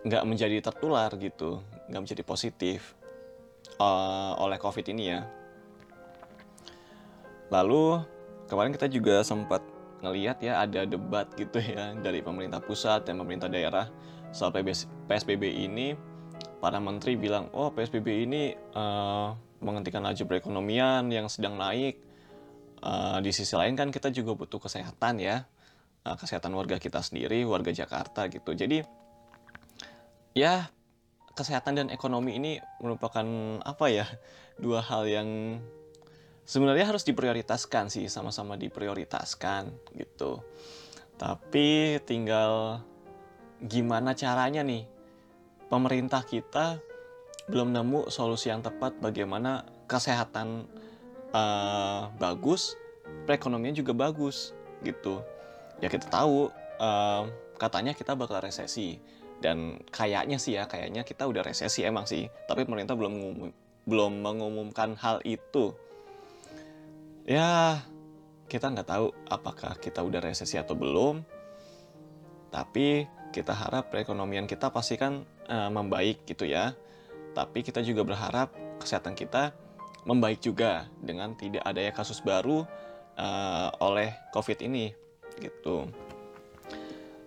nggak 0.06 0.24
menjadi 0.28 0.58
tertular 0.62 1.10
gitu 1.18 1.64
nggak 1.90 2.02
menjadi 2.02 2.24
positif 2.26 2.94
uh, 3.80 4.38
oleh 4.38 4.60
covid 4.60 4.86
ini 4.92 5.04
ya 5.16 5.26
Lalu 7.54 8.02
kemarin 8.50 8.74
kita 8.74 8.90
juga 8.90 9.22
sempat 9.22 9.62
ngelihat 10.02 10.38
ya 10.42 10.62
ada 10.62 10.86
debat 10.86 11.30
gitu 11.38 11.58
ya 11.62 11.94
dari 11.98 12.22
pemerintah 12.22 12.62
pusat 12.62 13.06
dan 13.06 13.18
pemerintah 13.22 13.50
daerah 13.50 13.90
soal 14.34 14.54
PSBB 14.54 15.44
ini. 15.66 15.94
Para 16.60 16.82
menteri 16.82 17.14
bilang, 17.14 17.54
oh 17.54 17.70
PSBB 17.70 18.26
ini 18.26 18.58
uh, 18.74 19.38
menghentikan 19.62 20.02
laju 20.02 20.24
perekonomian 20.26 21.06
yang 21.14 21.30
sedang 21.30 21.62
naik. 21.62 22.02
Uh, 22.82 23.18
di 23.22 23.34
sisi 23.34 23.54
lain 23.58 23.74
kan 23.78 23.90
kita 23.90 24.10
juga 24.14 24.38
butuh 24.38 24.62
kesehatan 24.62 25.18
ya, 25.18 25.46
uh, 26.06 26.16
kesehatan 26.16 26.54
warga 26.54 26.78
kita 26.78 27.02
sendiri, 27.02 27.44
warga 27.44 27.74
Jakarta 27.74 28.30
gitu. 28.30 28.54
Jadi 28.54 28.86
ya 30.38 30.70
kesehatan 31.36 31.76
dan 31.76 31.88
ekonomi 31.92 32.40
ini 32.40 32.52
merupakan 32.80 33.26
apa 33.66 33.86
ya 33.92 34.08
dua 34.56 34.80
hal 34.80 35.04
yang 35.04 35.60
sebenarnya 36.48 36.88
harus 36.88 37.04
diprioritaskan 37.04 37.92
sih 37.92 38.08
sama-sama 38.08 38.56
diprioritaskan 38.56 39.74
gitu 39.98 40.40
tapi 41.20 42.00
tinggal 42.08 42.80
gimana 43.60 44.16
caranya 44.16 44.64
nih 44.64 44.88
pemerintah 45.68 46.24
kita 46.24 46.80
belum 47.52 47.76
nemu 47.76 48.08
solusi 48.14 48.54
yang 48.54 48.62
tepat 48.62 48.96
bagaimana 49.02 49.66
kesehatan 49.90 50.70
uh, 51.34 52.14
bagus 52.16 52.78
perekonomian 53.28 53.76
juga 53.76 53.92
bagus 53.92 54.56
gitu 54.86 55.20
ya 55.84 55.88
kita 55.92 56.08
tahu 56.08 56.52
uh, 56.80 57.24
katanya 57.56 57.96
kita 57.96 58.14
bakal 58.16 58.40
resesi. 58.44 59.00
Dan 59.36 59.84
kayaknya 59.92 60.40
sih 60.40 60.56
ya 60.56 60.66
kayaknya 60.66 61.04
kita 61.04 61.28
udah 61.28 61.44
resesi 61.44 61.84
emang 61.84 62.08
sih. 62.08 62.28
Tapi 62.48 62.64
pemerintah 62.64 62.96
belum 62.96 63.14
ngumum, 63.14 63.50
belum 63.84 64.14
mengumumkan 64.24 64.96
hal 64.96 65.20
itu. 65.28 65.76
Ya 67.28 67.84
kita 68.48 68.72
nggak 68.72 68.88
tahu 68.88 69.12
apakah 69.28 69.76
kita 69.78 70.02
udah 70.02 70.24
resesi 70.24 70.56
atau 70.56 70.74
belum. 70.74 71.22
Tapi 72.50 73.04
kita 73.36 73.52
harap 73.52 73.92
perekonomian 73.92 74.48
kita 74.48 74.72
pasti 74.72 74.96
kan 74.96 75.28
uh, 75.52 75.70
membaik 75.70 76.24
gitu 76.24 76.48
ya. 76.48 76.72
Tapi 77.36 77.68
kita 77.68 77.84
juga 77.84 78.08
berharap 78.08 78.56
kesehatan 78.80 79.20
kita 79.20 79.52
membaik 80.08 80.40
juga 80.40 80.88
dengan 81.02 81.36
tidak 81.36 81.66
adanya 81.66 81.92
kasus 81.92 82.22
baru 82.24 82.64
uh, 83.20 83.70
oleh 83.82 84.14
covid 84.32 84.62
ini 84.64 85.05
gitu. 85.40 85.90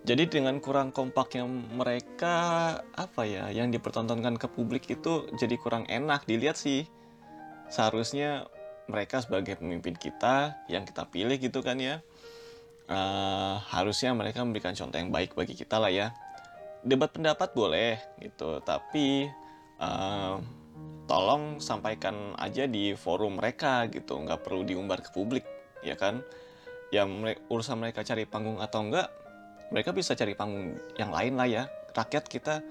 Jadi 0.07 0.25
dengan 0.25 0.57
kurang 0.57 0.89
kompaknya 0.89 1.45
mereka 1.75 2.35
apa 2.97 3.27
ya 3.27 3.51
yang 3.53 3.69
dipertontonkan 3.69 4.39
ke 4.41 4.47
publik 4.49 4.89
itu 4.89 5.27
jadi 5.37 5.53
kurang 5.59 5.85
enak 5.85 6.25
dilihat 6.25 6.57
sih. 6.57 6.87
Seharusnya 7.69 8.49
mereka 8.89 9.21
sebagai 9.21 9.59
pemimpin 9.61 9.93
kita 9.93 10.65
yang 10.65 10.81
kita 10.81 11.05
pilih 11.05 11.37
gitu 11.37 11.61
kan 11.61 11.77
ya 11.77 12.01
uh, 12.89 13.61
harusnya 13.69 14.17
mereka 14.17 14.41
memberikan 14.41 14.73
contoh 14.73 14.97
yang 14.97 15.13
baik 15.13 15.37
bagi 15.37 15.53
kita 15.53 15.77
lah 15.77 15.93
ya. 15.93 16.09
Debat 16.81 17.11
pendapat 17.11 17.53
boleh 17.53 18.01
gitu 18.17 18.63
tapi 18.65 19.29
uh, 19.77 20.41
tolong 21.05 21.61
sampaikan 21.61 22.33
aja 22.41 22.65
di 22.65 22.97
forum 22.97 23.37
mereka 23.37 23.85
gitu. 23.93 24.17
Nggak 24.17 24.41
perlu 24.41 24.65
diumbar 24.65 25.05
ke 25.05 25.13
publik 25.13 25.45
ya 25.85 25.93
kan 25.93 26.25
ya 26.89 27.05
urusan 27.49 27.77
mereka 27.77 28.01
cari 28.01 28.25
panggung 28.25 28.57
atau 28.57 28.81
enggak 28.81 29.07
mereka 29.69 29.93
bisa 29.93 30.17
cari 30.17 30.33
panggung 30.33 30.77
yang 30.97 31.13
lain 31.13 31.37
lah 31.37 31.45
ya. 31.45 31.63
Rakyat 31.93 32.25
kita 32.25 32.61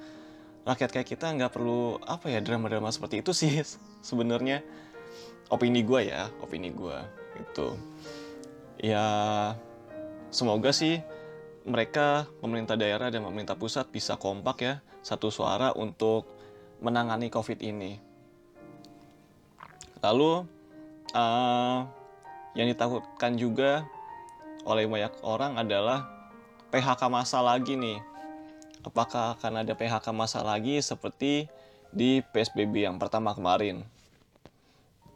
rakyat 0.66 0.90
kayak 0.92 1.08
kita 1.08 1.32
nggak 1.32 1.54
perlu 1.54 1.96
apa 2.04 2.28
ya 2.28 2.44
drama-drama 2.44 2.92
seperti 2.92 3.22
itu 3.22 3.30
sih 3.30 3.62
sebenarnya. 4.08 4.62
Opini 5.48 5.80
gue 5.80 6.12
ya 6.12 6.28
opini 6.44 6.68
gue 6.68 6.98
itu 7.40 7.72
ya 8.84 9.06
semoga 10.28 10.76
sih 10.76 11.00
mereka 11.64 12.28
pemerintah 12.44 12.76
daerah 12.76 13.08
dan 13.08 13.24
pemerintah 13.24 13.56
pusat 13.56 13.88
bisa 13.88 14.20
kompak 14.20 14.56
ya 14.60 14.74
satu 15.00 15.32
suara 15.32 15.72
untuk 15.72 16.28
menangani 16.84 17.32
covid 17.32 17.64
ini. 17.64 17.96
Lalu 20.04 20.44
uh, 21.16 21.80
yang 22.52 22.68
ditakutkan 22.68 23.40
juga 23.40 23.88
oleh 24.68 24.84
banyak 24.84 25.24
orang 25.24 25.56
adalah 25.56 26.04
PHK 26.68 27.08
masa 27.08 27.40
lagi 27.40 27.80
nih. 27.80 28.04
Apakah 28.84 29.40
akan 29.40 29.64
ada 29.64 29.72
PHK 29.72 30.12
masa 30.12 30.44
lagi 30.44 30.76
seperti 30.84 31.48
di 31.88 32.20
PSBB 32.20 32.84
yang 32.84 33.00
pertama 33.00 33.32
kemarin? 33.32 33.88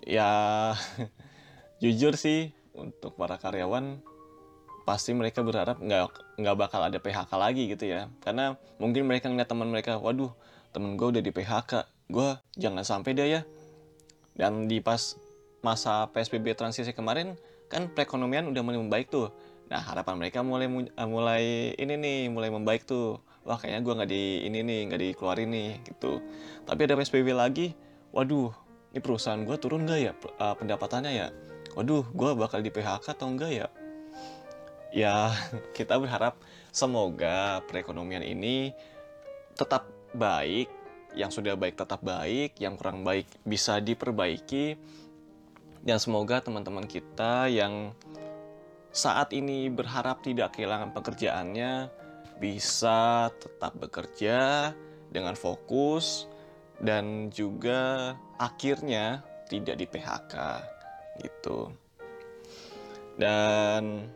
Ya 0.08 0.72
jujur 1.84 2.16
sih 2.16 2.56
untuk 2.72 3.12
para 3.20 3.36
karyawan 3.36 4.00
pasti 4.82 5.14
mereka 5.14 5.46
berharap 5.46 5.78
nggak 5.78 6.40
nggak 6.40 6.56
bakal 6.58 6.80
ada 6.82 6.96
PHK 6.96 7.30
lagi 7.36 7.68
gitu 7.68 7.84
ya. 7.84 8.08
Karena 8.24 8.56
mungkin 8.80 9.04
mereka 9.04 9.28
ngeliat 9.28 9.52
teman 9.52 9.68
mereka 9.68 10.00
waduh 10.00 10.32
temen 10.72 10.96
gue 10.96 11.12
udah 11.12 11.22
di 11.22 11.28
PHK 11.28 11.84
gue 12.08 12.28
jangan 12.56 12.82
sampai 12.88 13.12
deh 13.12 13.28
ya. 13.28 13.40
Dan 14.32 14.64
di 14.64 14.80
pas 14.80 15.20
masa 15.60 16.08
PSBB 16.10 16.56
transisi 16.56 16.90
kemarin 16.96 17.36
kan 17.72 17.88
perekonomian 17.88 18.48
udah 18.52 18.60
mulai 18.60 18.80
membaik 18.80 19.08
tuh 19.08 19.32
nah 19.72 19.80
harapan 19.80 20.20
mereka 20.20 20.44
mulai 20.44 20.68
mulai 21.08 21.72
ini 21.80 21.96
nih 21.96 22.18
mulai 22.28 22.52
membaik 22.52 22.85
tuh. 22.85 23.24
Wah 23.48 23.56
kayaknya 23.56 23.80
gue 23.80 23.94
nggak 23.96 24.11
di 24.12 24.24
ini 24.44 24.61
nih 24.61 24.80
nggak 24.92 25.00
dikeluarin 25.00 25.48
nih 25.48 25.70
gitu. 25.88 26.20
Tapi 26.68 26.80
ada 26.85 27.00
PSBB 27.00 27.32
lagi. 27.32 27.72
Waduh 28.12 28.52
ini 28.92 29.00
perusahaan 29.00 29.40
gue 29.40 29.56
turun 29.56 29.88
gak 29.88 30.00
ya 30.04 30.12
uh, 30.12 30.52
pendapatannya 30.61 31.12
ya? 31.16 31.28
Waduh 31.72 32.04
gue 32.12 32.30
bakal 32.37 32.61
di 32.61 32.68
PHK 32.68 33.16
atau 33.16 33.32
enggak 33.32 33.52
ya? 33.56 33.66
Ya 34.92 35.32
kita 35.76 35.96
berharap 35.96 36.37
semoga 36.68 37.64
perekonomian 37.64 38.20
ini 38.20 38.76
tetap 39.56 39.88
baik 40.12 40.68
yang 41.16 41.32
sudah 41.32 41.56
baik 41.56 41.80
tetap 41.80 42.04
baik 42.04 42.61
yang 42.61 42.76
kurang 42.76 43.00
baik 43.08 43.24
bisa 43.48 43.80
diperbaiki. 43.80 44.76
Dan 45.82 45.96
semoga 45.98 46.44
teman-teman 46.44 46.85
kita 46.87 47.48
yang 47.48 47.96
saat 48.92 49.33
ini 49.33 49.72
berharap 49.72 50.20
tidak 50.20 50.52
kehilangan 50.55 50.92
pekerjaannya 50.92 51.88
bisa 52.37 53.33
tetap 53.40 53.72
bekerja 53.81 54.70
dengan 55.09 55.33
fokus 55.33 56.28
dan 56.76 57.33
juga 57.33 58.12
akhirnya 58.37 59.24
tidak 59.48 59.81
di 59.81 59.87
PHK 59.88 60.35
gitu. 61.24 61.72
Dan 63.16 64.09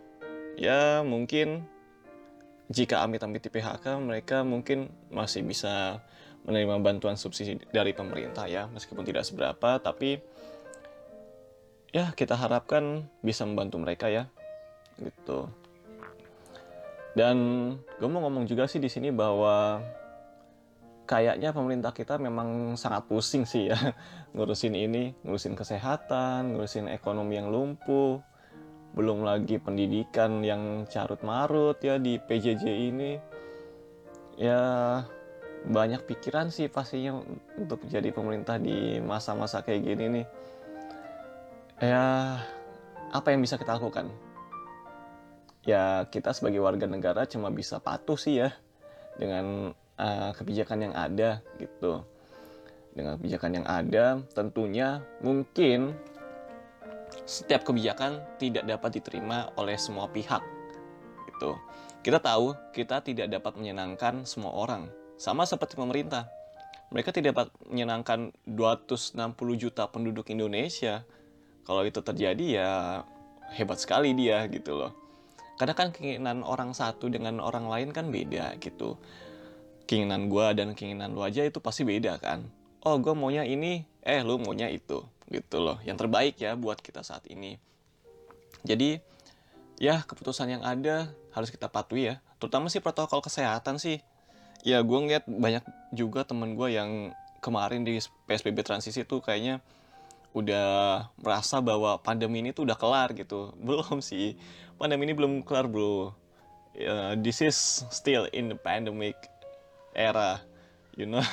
ya 0.61 1.01
mungkin 1.01 1.65
jika 2.69 3.01
amit-amit 3.01 3.45
di 3.45 3.51
PHK 3.53 3.97
mereka 4.03 4.43
mungkin 4.43 4.91
masih 5.09 5.47
bisa 5.47 6.05
menerima 6.47 6.83
bantuan 6.83 7.15
subsidi 7.15 7.59
dari 7.71 7.95
pemerintah 7.95 8.47
ya 8.51 8.67
meskipun 8.71 9.07
tidak 9.07 9.27
seberapa 9.27 9.79
tapi 9.79 10.19
ya 11.95 12.11
kita 12.15 12.35
harapkan 12.35 13.07
bisa 13.23 13.47
membantu 13.47 13.79
mereka 13.83 14.11
ya 14.11 14.27
gitu. 15.01 15.49
Dan 17.17 17.37
gue 17.97 18.09
mau 18.13 18.21
ngomong 18.29 18.45
juga 18.45 18.69
sih 18.69 18.77
di 18.77 18.93
sini 18.93 19.09
bahwa 19.09 19.81
kayaknya 21.09 21.55
pemerintah 21.55 21.95
kita 21.95 22.19
memang 22.21 22.75
sangat 22.75 23.07
pusing 23.07 23.49
sih 23.49 23.73
ya 23.73 23.79
ngurusin 24.37 24.77
ini, 24.77 25.17
ngurusin 25.25 25.57
kesehatan, 25.57 26.53
ngurusin 26.53 26.93
ekonomi 26.93 27.41
yang 27.41 27.49
lumpuh, 27.49 28.21
belum 28.93 29.25
lagi 29.25 29.57
pendidikan 29.57 30.45
yang 30.45 30.85
carut 30.91 31.23
marut 31.25 31.81
ya 31.81 31.97
di 31.97 32.21
PJJ 32.21 32.65
ini. 32.69 33.13
Ya 34.37 34.61
banyak 35.65 36.05
pikiran 36.05 36.53
sih 36.53 36.69
pastinya 36.69 37.17
untuk 37.57 37.81
jadi 37.89 38.13
pemerintah 38.13 38.61
di 38.61 39.01
masa-masa 39.01 39.65
kayak 39.65 39.89
gini 39.89 40.05
nih. 40.21 40.27
Ya 41.81 42.05
apa 43.09 43.33
yang 43.33 43.41
bisa 43.41 43.57
kita 43.57 43.81
lakukan? 43.81 44.26
Ya 45.67 46.07
kita 46.07 46.31
sebagai 46.31 46.63
warga 46.63 46.87
negara 46.87 47.27
cuma 47.27 47.51
bisa 47.51 47.83
patuh 47.83 48.15
sih 48.15 48.39
ya 48.39 48.55
dengan 49.19 49.75
uh, 49.99 50.31
kebijakan 50.39 50.89
yang 50.89 50.95
ada 50.95 51.43
gitu. 51.59 52.07
Dengan 52.95 53.19
kebijakan 53.19 53.51
yang 53.61 53.67
ada 53.67 54.23
tentunya 54.31 55.03
mungkin 55.21 55.99
setiap 57.27 57.67
kebijakan 57.67 58.23
tidak 58.39 58.63
dapat 58.63 59.03
diterima 59.03 59.51
oleh 59.59 59.75
semua 59.75 60.07
pihak 60.07 60.41
gitu. 61.35 61.59
Kita 62.07 62.23
tahu 62.23 62.55
kita 62.71 63.03
tidak 63.03 63.27
dapat 63.27 63.59
menyenangkan 63.59 64.23
semua 64.23 64.55
orang 64.55 64.87
sama 65.19 65.43
seperti 65.51 65.75
pemerintah. 65.75 66.31
Mereka 66.95 67.11
tidak 67.11 67.35
dapat 67.35 67.49
menyenangkan 67.67 68.31
260 68.47 69.19
juta 69.59 69.91
penduduk 69.91 70.31
Indonesia. 70.31 71.03
Kalau 71.67 71.83
itu 71.83 71.99
terjadi 71.99 72.47
ya 72.47 72.71
hebat 73.59 73.83
sekali 73.83 74.15
dia 74.15 74.47
gitu 74.47 74.79
loh 74.79 75.06
karena 75.57 75.73
kan 75.73 75.88
keinginan 75.92 76.45
orang 76.45 76.77
satu 76.77 77.09
dengan 77.09 77.40
orang 77.40 77.69
lain 77.69 77.88
kan 77.92 78.12
beda 78.12 78.61
gitu. 78.61 79.01
Keinginan 79.88 80.29
gue 80.29 80.47
dan 80.53 80.77
keinginan 80.77 81.16
lu 81.16 81.25
aja 81.25 81.45
itu 81.45 81.59
pasti 81.64 81.88
beda 81.88 82.21
kan. 82.21 82.45
Oh 82.85 83.01
gue 83.01 83.16
maunya 83.16 83.42
ini 83.42 83.88
eh 84.05 84.21
lu 84.21 84.37
maunya 84.37 84.69
itu 84.69 85.01
gitu 85.33 85.57
loh. 85.59 85.81
Yang 85.83 86.07
terbaik 86.07 86.35
ya 86.37 86.55
buat 86.55 86.79
kita 86.79 87.01
saat 87.01 87.25
ini. 87.33 87.57
Jadi 88.62 89.01
ya 89.81 90.05
keputusan 90.05 90.53
yang 90.53 90.62
ada 90.62 91.09
harus 91.33 91.49
kita 91.49 91.73
patuhi 91.73 92.12
ya. 92.12 92.14
Terutama 92.37 92.69
sih 92.69 92.85
protokol 92.85 93.25
kesehatan 93.25 93.81
sih. 93.81 94.05
Ya 94.66 94.83
gue 94.85 94.99
ngeliat 94.99 95.25
banyak 95.25 95.64
juga 95.95 96.27
temen 96.29 96.53
gue 96.59 96.69
yang 96.75 97.14
kemarin 97.40 97.87
di 97.87 98.03
PSBB 98.27 98.66
transisi 98.66 99.07
tuh 99.07 99.23
kayaknya 99.23 99.62
udah 100.37 100.68
merasa 101.16 101.64
bahwa 101.64 101.96
pandemi 101.96 102.44
ini 102.44 102.53
tuh 102.53 102.68
udah 102.68 102.77
kelar 102.77 103.16
gitu. 103.16 103.57
Belum 103.66 104.05
sih. 104.05 104.37
Pandemi 104.77 105.09
ini 105.09 105.16
belum 105.16 105.40
kelar 105.40 105.64
bro. 105.64 106.12
Uh, 106.77 107.16
this 107.25 107.40
is 107.40 107.57
still 107.88 108.29
in 108.37 108.53
the 108.53 108.59
pandemic 108.61 109.16
era 109.96 110.44
you 110.92 111.09
know. 111.09 111.25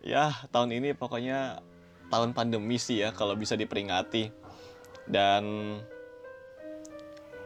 Ya 0.00 0.32
tahun 0.48 0.72
ini 0.80 0.96
pokoknya 0.96 1.60
tahun 2.08 2.32
pandemi 2.32 2.80
sih 2.80 3.04
ya 3.04 3.12
kalau 3.12 3.36
bisa 3.36 3.52
diperingati. 3.52 4.32
Dan 5.04 5.76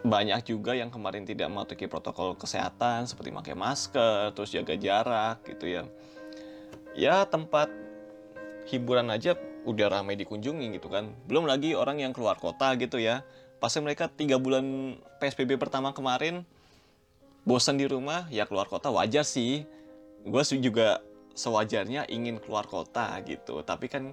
banyak 0.06 0.46
juga 0.46 0.78
yang 0.78 0.86
kemarin 0.92 1.26
tidak 1.26 1.50
mematuhi 1.50 1.90
protokol 1.90 2.38
kesehatan 2.38 3.10
seperti 3.10 3.34
pakai 3.34 3.58
masker 3.58 4.30
terus 4.38 4.54
jaga 4.54 4.78
jarak 4.78 5.42
gitu 5.50 5.66
ya. 5.66 5.82
Ya 6.94 7.26
tempat 7.26 7.74
hiburan 8.70 9.10
aja 9.10 9.34
udah 9.64 10.00
ramai 10.00 10.14
dikunjungi 10.20 10.76
gitu 10.76 10.92
kan. 10.92 11.10
Belum 11.26 11.48
lagi 11.48 11.72
orang 11.72 12.00
yang 12.00 12.12
keluar 12.12 12.36
kota 12.36 12.76
gitu 12.76 13.00
ya. 13.00 13.24
Pasti 13.58 13.80
mereka 13.80 14.12
tiga 14.12 14.36
bulan 14.36 14.96
psbb 15.18 15.56
pertama 15.56 15.96
kemarin 15.96 16.44
bosan 17.48 17.80
di 17.80 17.88
rumah 17.88 18.28
ya 18.28 18.44
keluar 18.44 18.68
kota 18.68 18.92
wajar 18.92 19.24
sih. 19.24 19.64
Gue 20.24 20.44
juga 20.60 21.00
sewajarnya 21.34 22.08
ingin 22.08 22.40
keluar 22.40 22.68
kota 22.68 23.16
gitu. 23.24 23.64
Tapi 23.64 23.86
kan 23.88 24.12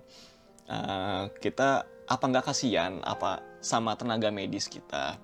uh, 0.72 1.28
kita 1.40 1.86
apa 2.08 2.24
nggak 2.28 2.46
kasihan 2.52 3.00
apa 3.04 3.44
sama 3.60 3.96
tenaga 4.00 4.32
medis 4.32 4.72
kita? 4.72 5.20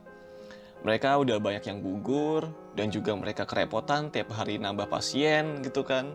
Mereka 0.86 1.18
udah 1.24 1.42
banyak 1.42 1.66
yang 1.66 1.80
gugur 1.82 2.48
dan 2.78 2.94
juga 2.94 3.18
mereka 3.18 3.50
kerepotan 3.50 4.13
tiap 4.13 4.30
hari 4.36 4.62
nambah 4.62 4.88
pasien 4.92 5.63
gitu 5.66 5.82
kan. 5.82 6.13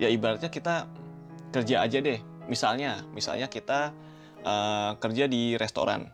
Ya 0.00 0.08
ibaratnya 0.08 0.48
kita 0.48 0.88
kerja 1.52 1.84
aja 1.84 2.00
deh 2.00 2.31
misalnya 2.52 3.00
misalnya 3.16 3.48
kita 3.48 3.96
uh, 4.44 4.92
kerja 5.00 5.24
di 5.24 5.56
restoran. 5.56 6.04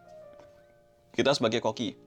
Kita 1.11 1.35
sebagai 1.35 1.59
koki. 1.59 1.99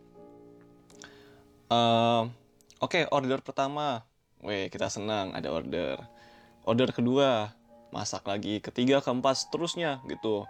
Uh, 1.67 2.32
oke 2.80 2.96
okay, 2.96 3.04
order 3.12 3.44
pertama. 3.44 4.08
Weh, 4.39 4.72
kita 4.72 4.88
senang 4.88 5.36
ada 5.36 5.52
order. 5.52 6.00
Order 6.63 6.96
kedua 6.96 7.52
masak 7.91 8.24
lagi. 8.24 8.63
Ketiga 8.63 9.04
keempat 9.04 9.36
seterusnya 9.44 10.00
gitu. 10.08 10.48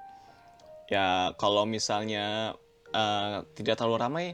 Ya 0.94 1.34
kalau 1.42 1.66
misalnya 1.66 2.54
uh, 2.94 3.42
tidak 3.58 3.82
terlalu 3.82 3.98
ramai 3.98 4.26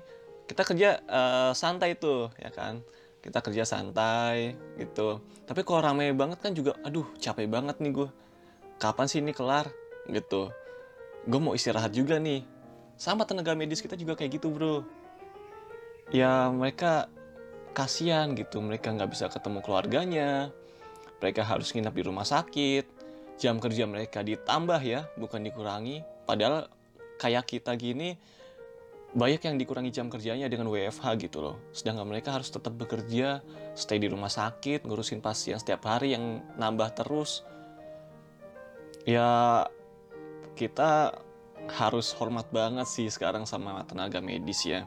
kita 0.48 0.64
kerja 0.64 1.00
uh, 1.08 1.52
santai 1.56 1.96
tuh 1.96 2.36
ya 2.36 2.52
kan? 2.52 2.84
Kita 3.24 3.40
kerja 3.40 3.64
santai 3.64 4.56
gitu. 4.76 5.24
Tapi 5.48 5.64
kalau 5.64 5.80
ramai 5.84 6.12
banget 6.12 6.44
kan 6.44 6.52
juga 6.52 6.76
aduh 6.84 7.08
capek 7.20 7.48
banget 7.48 7.80
nih 7.80 7.96
gue 7.96 8.10
kapan 8.78 9.06
sih 9.10 9.20
ini 9.20 9.34
kelar? 9.34 9.70
Gitu. 10.08 10.50
Gue 11.28 11.40
mau 11.42 11.54
istirahat 11.54 11.92
juga 11.92 12.18
nih. 12.18 12.46
Sama 12.98 13.28
tenaga 13.28 13.54
medis 13.54 13.84
kita 13.84 13.94
juga 13.94 14.18
kayak 14.18 14.42
gitu 14.42 14.50
bro. 14.50 14.82
Ya 16.10 16.50
mereka 16.50 17.12
kasihan 17.78 18.34
gitu. 18.34 18.64
Mereka 18.64 18.96
nggak 18.96 19.12
bisa 19.12 19.30
ketemu 19.30 19.60
keluarganya. 19.62 20.50
Mereka 21.22 21.42
harus 21.46 21.74
nginap 21.74 21.98
di 21.98 22.04
rumah 22.06 22.26
sakit, 22.26 22.86
jam 23.42 23.58
kerja 23.58 23.90
mereka 23.90 24.22
ditambah 24.22 24.82
ya, 24.86 25.10
bukan 25.18 25.42
dikurangi. 25.42 26.06
Padahal 26.30 26.70
kayak 27.18 27.50
kita 27.50 27.74
gini, 27.74 28.14
banyak 29.18 29.42
yang 29.42 29.56
dikurangi 29.58 29.90
jam 29.90 30.14
kerjanya 30.14 30.46
dengan 30.46 30.70
WFH 30.70 31.18
gitu 31.18 31.42
loh. 31.42 31.56
Sedangkan 31.74 32.06
mereka 32.06 32.38
harus 32.38 32.54
tetap 32.54 32.78
bekerja, 32.78 33.42
stay 33.74 33.98
di 33.98 34.06
rumah 34.06 34.30
sakit, 34.30 34.86
ngurusin 34.86 35.26
pasien 35.26 35.58
setiap 35.58 35.90
hari 35.90 36.14
yang 36.14 36.46
nambah 36.54 36.94
terus. 36.94 37.42
Ya, 39.08 39.64
kita 40.60 41.16
harus 41.72 42.12
hormat 42.20 42.52
banget 42.52 42.88
sih 42.92 43.08
sekarang 43.08 43.48
sama 43.48 43.88
tenaga 43.88 44.20
medis 44.20 44.68
ya. 44.68 44.84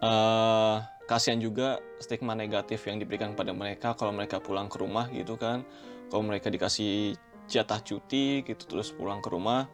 Uh, 0.00 0.80
kasihan 1.04 1.36
juga 1.36 1.84
stigma 2.00 2.32
negatif 2.32 2.84
yang 2.88 2.96
diberikan 2.96 3.36
pada 3.36 3.52
mereka 3.52 3.92
kalau 3.92 4.12
mereka 4.16 4.40
pulang 4.40 4.72
ke 4.72 4.80
rumah 4.80 5.12
gitu 5.12 5.36
kan. 5.36 5.68
Kalau 6.08 6.24
mereka 6.24 6.48
dikasih 6.48 7.12
jatah 7.44 7.84
cuti 7.84 8.40
gitu 8.40 8.64
terus 8.64 8.88
pulang 8.90 9.20
ke 9.20 9.28
rumah 9.28 9.68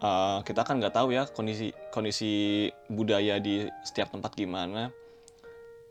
uh, 0.00 0.40
kita 0.42 0.66
kan 0.66 0.82
nggak 0.82 0.94
tahu 0.96 1.14
ya 1.14 1.28
kondisi 1.30 1.70
kondisi 1.94 2.66
budaya 2.90 3.38
di 3.38 3.68
setiap 3.84 4.12
tempat 4.12 4.34
gimana. 4.34 4.90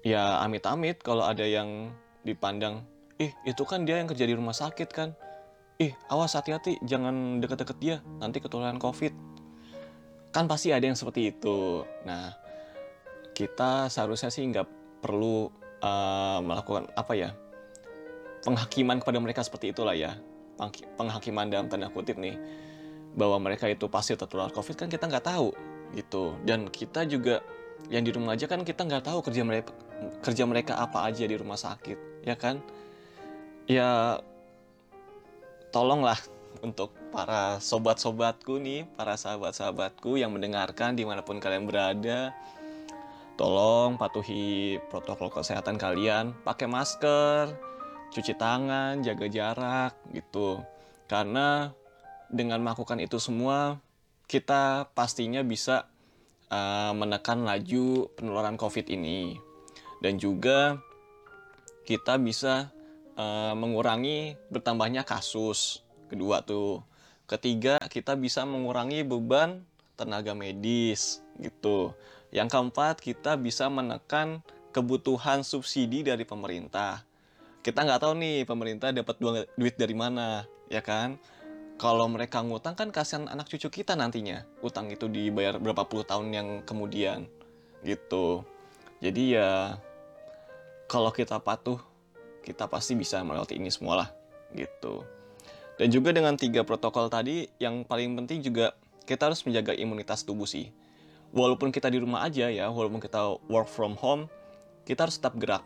Ya 0.02 0.39
amit-amit 0.43 1.04
kalau 1.04 1.28
ada 1.28 1.43
yang 1.43 1.91
dipandang 2.24 2.88
ih 3.19 3.32
itu 3.43 3.63
kan 3.67 3.84
dia 3.84 4.00
yang 4.00 4.08
kerja 4.08 4.26
di 4.28 4.36
rumah 4.36 4.56
sakit 4.56 4.89
kan 4.91 5.12
ih 5.80 5.96
awas 6.12 6.36
hati-hati. 6.36 6.78
Jangan 6.84 7.39
deket-deket 7.39 7.78
dia. 7.80 7.98
Nanti 8.20 8.44
ketularan 8.44 8.78
covid. 8.78 9.15
Kan 10.30 10.46
pasti 10.46 10.76
ada 10.76 10.84
yang 10.84 11.00
seperti 11.00 11.32
itu. 11.34 11.88
Nah 12.04 12.36
kita 13.34 13.88
seharusnya 13.88 14.28
sih 14.30 14.44
nggak 14.44 14.68
perlu 15.00 15.48
uh, 15.80 16.44
melakukan 16.44 16.92
apa 16.92 17.15
ya 17.15 17.32
penghakiman 18.44 19.00
kepada 19.00 19.18
mereka 19.24 19.42
seperti 19.42 19.72
itulah 19.72 19.96
ya. 19.96 20.20
Penghakiman 21.00 21.48
dalam 21.48 21.72
tanda 21.72 21.88
kutip 21.88 22.20
nih 22.20 22.36
bahwa 23.15 23.39
mereka 23.39 23.65
itu 23.72 23.88
pasti 23.88 24.13
tertular 24.20 24.52
covid 24.52 24.76
kan 24.76 24.92
kita 24.92 25.08
nggak 25.08 25.26
tahu 25.26 25.56
gitu. 25.96 26.36
Dan 26.44 26.68
kita 26.68 27.08
juga 27.08 27.39
yang 27.88 28.04
di 28.04 28.12
rumah 28.12 28.36
aja 28.36 28.52
kan 28.52 28.68
kita 28.68 28.84
nggak 28.84 29.08
tahu 29.08 29.24
kerja 29.24 29.48
mereka 29.48 29.72
kerja 30.20 30.44
mereka 30.44 30.76
apa 30.76 31.08
aja 31.08 31.24
di 31.24 31.36
rumah 31.39 31.56
sakit 31.56 32.28
ya 32.28 32.36
kan? 32.36 32.60
Ya 33.72 34.20
tolonglah 35.69 36.17
untuk 36.65 36.91
para 37.13 37.62
sobat-sobatku 37.63 38.60
nih 38.60 38.86
para 38.97 39.15
sahabat-sahabatku 39.15 40.17
yang 40.19 40.34
mendengarkan 40.34 40.97
di 40.97 41.05
mana 41.05 41.23
pun 41.23 41.38
kalian 41.38 41.69
berada 41.69 42.34
Tolong 43.39 43.95
patuhi 43.95 44.84
protokol 44.91 45.32
kesehatan 45.32 45.79
kalian, 45.79 46.36
pakai 46.43 46.67
masker, 46.67 47.55
cuci 48.12 48.36
tangan, 48.36 48.99
jaga 48.99 49.32
jarak 49.32 49.95
gitu. 50.12 50.60
Karena 51.08 51.71
dengan 52.27 52.60
melakukan 52.60 52.99
itu 52.99 53.15
semua, 53.15 53.79
kita 54.27 54.91
pastinya 54.91 55.39
bisa 55.39 55.88
uh, 56.51 56.91
menekan 56.91 57.47
laju 57.47 58.12
penularan 58.19 58.60
COVID 58.60 58.91
ini. 58.91 59.39
Dan 60.03 60.19
juga 60.19 60.75
kita 61.88 62.19
bisa 62.19 62.75
uh, 63.19 63.51
mengurangi 63.60 64.39
bertambahnya 64.47 65.03
kasus. 65.03 65.84
Kedua 66.08 66.39
tuh. 66.39 66.79
Ketiga, 67.27 67.77
kita 67.91 68.15
bisa 68.15 68.47
mengurangi 68.47 69.03
beban 69.05 69.62
tenaga 69.99 70.34
medis 70.34 71.21
gitu. 71.38 71.93
Yang 72.32 72.55
keempat, 72.55 73.03
kita 73.03 73.38
bisa 73.38 73.69
menekan 73.69 74.41
kebutuhan 74.73 75.45
subsidi 75.45 76.01
dari 76.01 76.25
pemerintah. 76.25 77.05
Kita 77.62 77.86
nggak 77.86 78.01
tahu 78.01 78.13
nih 78.17 78.47
pemerintah 78.47 78.89
dapat 78.95 79.19
duit 79.53 79.75
dari 79.75 79.93
mana, 79.93 80.47
ya 80.71 80.79
kan? 80.79 81.19
Kalau 81.77 82.08
mereka 82.10 82.41
ngutang 82.41 82.73
kan 82.75 82.89
kasihan 82.89 83.27
anak 83.27 83.51
cucu 83.51 83.69
kita 83.69 83.93
nantinya. 83.93 84.47
Utang 84.65 84.89
itu 84.89 85.05
dibayar 85.05 85.60
berapa 85.60 85.86
puluh 85.86 86.08
tahun 86.08 86.32
yang 86.32 86.47
kemudian, 86.63 87.27
gitu. 87.84 88.47
Jadi 89.03 89.38
ya, 89.38 89.77
kalau 90.88 91.12
kita 91.12 91.39
patuh, 91.39 91.79
kita 92.50 92.66
pasti 92.66 92.98
bisa 92.98 93.22
melewati 93.22 93.62
ini 93.62 93.70
semua 93.70 94.02
lah, 94.02 94.10
gitu. 94.58 95.06
Dan 95.78 95.94
juga 95.94 96.10
dengan 96.10 96.34
tiga 96.34 96.66
protokol 96.66 97.14
tadi, 97.14 97.46
yang 97.62 97.86
paling 97.86 98.18
penting 98.18 98.42
juga 98.42 98.74
kita 99.06 99.30
harus 99.30 99.46
menjaga 99.46 99.78
imunitas 99.78 100.26
tubuh 100.26 100.50
sih 100.50 100.74
walaupun 101.30 101.70
kita 101.70 101.94
di 101.94 102.02
rumah 102.02 102.26
aja 102.26 102.50
ya, 102.50 102.74
walaupun 102.74 102.98
kita 102.98 103.38
work 103.50 103.70
from 103.70 103.94
home, 103.98 104.26
kita 104.86 105.06
harus 105.06 105.22
tetap 105.22 105.38
gerak, 105.38 105.62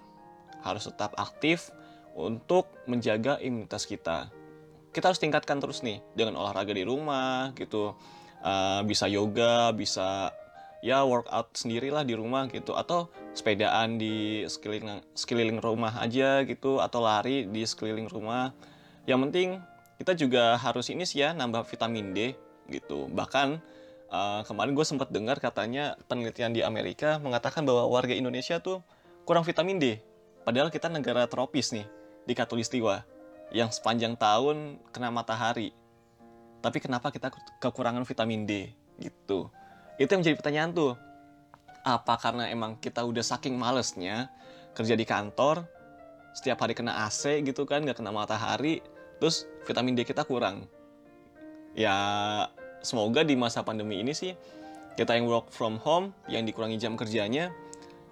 harus 0.60 0.84
tetap 0.92 1.16
aktif 1.16 1.72
untuk 2.14 2.68
menjaga 2.86 3.40
imunitas 3.40 3.88
kita. 3.88 4.30
kita 4.94 5.10
harus 5.10 5.18
tingkatkan 5.18 5.58
terus 5.58 5.82
nih 5.82 6.06
dengan 6.14 6.38
olahraga 6.38 6.70
di 6.70 6.86
rumah 6.86 7.50
gitu 7.58 7.98
uh, 8.46 8.82
bisa 8.86 9.10
yoga 9.10 9.74
bisa 9.74 10.30
ya 10.84 11.08
workout 11.08 11.56
sendirilah 11.56 12.04
di 12.04 12.14
rumah 12.14 12.52
gitu 12.52 12.76
atau 12.76 13.08
sepedaan 13.32 13.96
di 13.96 14.44
sekeliling 14.44 15.00
sekeliling 15.16 15.64
rumah 15.64 15.96
aja 16.04 16.44
gitu 16.44 16.84
atau 16.84 17.00
lari 17.00 17.48
di 17.48 17.64
sekeliling 17.64 18.12
rumah 18.12 18.52
yang 19.08 19.24
penting 19.24 19.64
kita 19.96 20.12
juga 20.20 20.60
harus 20.60 20.92
ini 20.92 21.08
sih 21.08 21.24
ya 21.24 21.32
nambah 21.32 21.64
vitamin 21.64 22.12
D 22.12 22.36
gitu 22.68 23.08
bahkan 23.16 23.64
uh, 24.12 24.44
kemarin 24.44 24.76
gue 24.76 24.84
sempat 24.84 25.08
dengar 25.08 25.40
katanya 25.40 25.96
penelitian 26.12 26.52
di 26.52 26.60
Amerika 26.60 27.16
mengatakan 27.24 27.64
bahwa 27.64 27.88
warga 27.88 28.12
Indonesia 28.12 28.60
tuh 28.60 28.84
kurang 29.24 29.48
vitamin 29.48 29.80
D 29.80 30.04
padahal 30.44 30.68
kita 30.68 30.92
negara 30.92 31.24
tropis 31.32 31.72
nih 31.72 31.88
di 32.28 32.36
Katulistiwa 32.36 33.08
yang 33.54 33.70
sepanjang 33.70 34.18
tahun 34.18 34.82
kena 34.90 35.14
matahari. 35.14 35.72
Tapi 36.60 36.82
kenapa 36.82 37.14
kita 37.14 37.30
kekurangan 37.62 38.02
vitamin 38.04 38.50
D 38.50 38.74
gitu? 38.98 39.54
Itu 39.98 40.10
yang 40.14 40.22
menjadi 40.26 40.38
pertanyaan 40.40 40.72
tuh. 40.74 40.94
Apa 41.84 42.16
karena 42.16 42.48
emang 42.48 42.80
kita 42.80 43.04
udah 43.04 43.22
saking 43.22 43.60
malesnya 43.60 44.32
kerja 44.72 44.96
di 44.96 45.04
kantor, 45.04 45.68
setiap 46.34 46.64
hari 46.66 46.74
kena 46.74 47.06
AC 47.06 47.44
gitu 47.44 47.68
kan, 47.68 47.84
nggak 47.84 48.00
kena 48.00 48.10
matahari, 48.10 48.80
terus 49.20 49.46
vitamin 49.68 49.94
D 49.94 50.08
kita 50.08 50.24
kurang. 50.26 50.66
Ya 51.76 51.96
semoga 52.80 53.22
di 53.22 53.36
masa 53.36 53.62
pandemi 53.62 54.00
ini 54.00 54.16
sih 54.16 54.34
kita 54.94 55.18
yang 55.18 55.26
work 55.26 55.50
from 55.50 55.82
home, 55.82 56.14
yang 56.30 56.46
dikurangi 56.46 56.78
jam 56.78 56.94
kerjanya, 56.94 57.50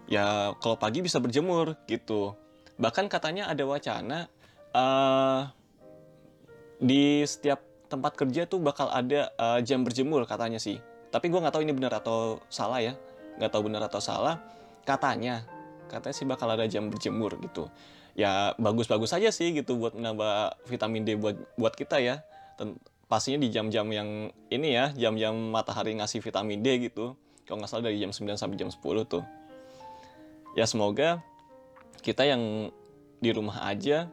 ya 0.09 0.53
kalau 0.59 0.77
pagi 0.77 1.01
bisa 1.01 1.21
berjemur 1.21 1.77
gitu. 1.85 2.33
Bahkan 2.81 3.05
katanya 3.07 3.47
ada 3.47 3.63
wacana 3.63 4.25
uh, 4.73 5.45
di 6.81 7.21
setiap 7.23 7.61
tempat 7.85 8.17
kerja 8.17 8.49
tuh 8.49 8.57
bakal 8.57 8.89
ada 8.89 9.29
uh, 9.37 9.59
jam 9.61 9.85
berjemur 9.85 10.25
katanya 10.25 10.57
sih. 10.57 10.81
Tapi 11.11 11.27
gue 11.27 11.39
nggak 11.43 11.53
tahu 11.53 11.63
ini 11.67 11.75
benar 11.75 11.99
atau 11.99 12.39
salah 12.47 12.79
ya. 12.79 12.95
Nggak 13.35 13.51
tahu 13.51 13.67
benar 13.67 13.83
atau 13.85 13.99
salah. 13.99 14.39
Katanya, 14.87 15.43
katanya 15.91 16.15
sih 16.15 16.25
bakal 16.25 16.47
ada 16.49 16.65
jam 16.65 16.87
berjemur 16.87 17.35
gitu. 17.43 17.67
Ya 18.15 18.55
bagus-bagus 18.55 19.11
aja 19.11 19.29
sih 19.29 19.51
gitu 19.51 19.75
buat 19.75 19.95
menambah 19.95 20.63
vitamin 20.67 21.03
D 21.03 21.19
buat 21.19 21.35
buat 21.59 21.75
kita 21.75 21.99
ya. 21.99 22.23
Dan 22.55 22.79
pastinya 23.11 23.43
di 23.43 23.51
jam-jam 23.51 23.87
yang 23.91 24.31
ini 24.47 24.71
ya, 24.71 24.95
jam-jam 24.95 25.35
matahari 25.51 25.99
ngasih 25.99 26.23
vitamin 26.23 26.63
D 26.63 26.87
gitu. 26.87 27.19
Kalau 27.43 27.59
nggak 27.59 27.69
salah 27.69 27.91
dari 27.91 27.99
jam 27.99 28.15
9 28.15 28.39
sampai 28.39 28.55
jam 28.55 28.71
10 28.71 28.79
tuh. 29.03 29.23
Ya 30.55 30.63
semoga 30.63 31.19
kita 31.99 32.23
yang 32.23 32.71
di 33.21 33.29
rumah 33.35 33.67
aja 33.67 34.09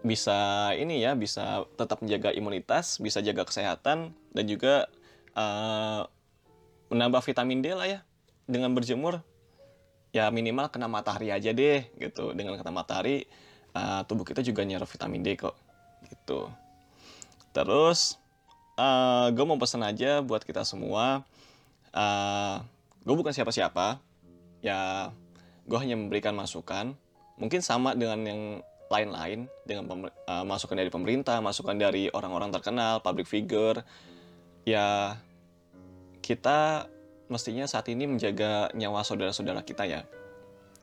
bisa 0.00 0.70
ini 0.76 1.00
ya 1.00 1.12
bisa 1.12 1.68
tetap 1.76 2.00
menjaga 2.00 2.32
imunitas 2.32 2.96
bisa 3.00 3.20
jaga 3.20 3.44
kesehatan 3.44 4.16
dan 4.32 4.44
juga 4.48 4.88
uh, 5.34 6.06
menambah 6.90 7.22
vitamin 7.22 7.60
D 7.62 7.74
lah 7.74 7.86
ya. 7.86 8.00
Dengan 8.50 8.74
berjemur 8.74 9.22
ya 10.10 10.26
minimal 10.34 10.74
kena 10.74 10.90
matahari 10.90 11.30
aja 11.30 11.54
deh 11.54 11.86
gitu. 11.98 12.34
Dengan 12.34 12.58
kena 12.58 12.74
matahari 12.74 13.26
uh, 13.74 14.02
tubuh 14.06 14.26
kita 14.26 14.42
juga 14.42 14.66
nyerap 14.66 14.90
vitamin 14.90 15.22
D 15.22 15.38
kok 15.38 15.54
gitu. 16.10 16.50
Terus 17.54 18.18
uh, 18.78 19.30
gue 19.30 19.44
mau 19.46 19.58
pesan 19.58 19.82
aja 19.86 20.22
buat 20.22 20.42
kita 20.42 20.66
semua. 20.66 21.22
Uh, 21.90 22.62
gue 23.06 23.14
bukan 23.14 23.34
siapa-siapa. 23.34 23.98
Ya 24.62 25.10
gue 25.66 25.78
hanya 25.78 25.94
memberikan 25.94 26.34
masukan. 26.34 26.94
Mungkin 27.40 27.64
sama 27.64 27.96
dengan 27.96 28.20
yang 28.26 28.42
lain-lain 28.90 29.46
dengan 29.62 30.10
uh, 30.26 30.42
masukan 30.42 30.74
dari 30.74 30.90
pemerintah, 30.90 31.38
masukan 31.38 31.78
dari 31.78 32.10
orang-orang 32.10 32.50
terkenal, 32.50 32.98
public 33.00 33.30
figure, 33.30 33.78
ya 34.66 35.16
kita 36.20 36.88
mestinya 37.30 37.64
saat 37.64 37.86
ini 37.88 38.06
menjaga 38.06 38.70
nyawa 38.74 39.06
saudara-saudara 39.06 39.62
kita 39.62 39.86
ya. 39.86 40.04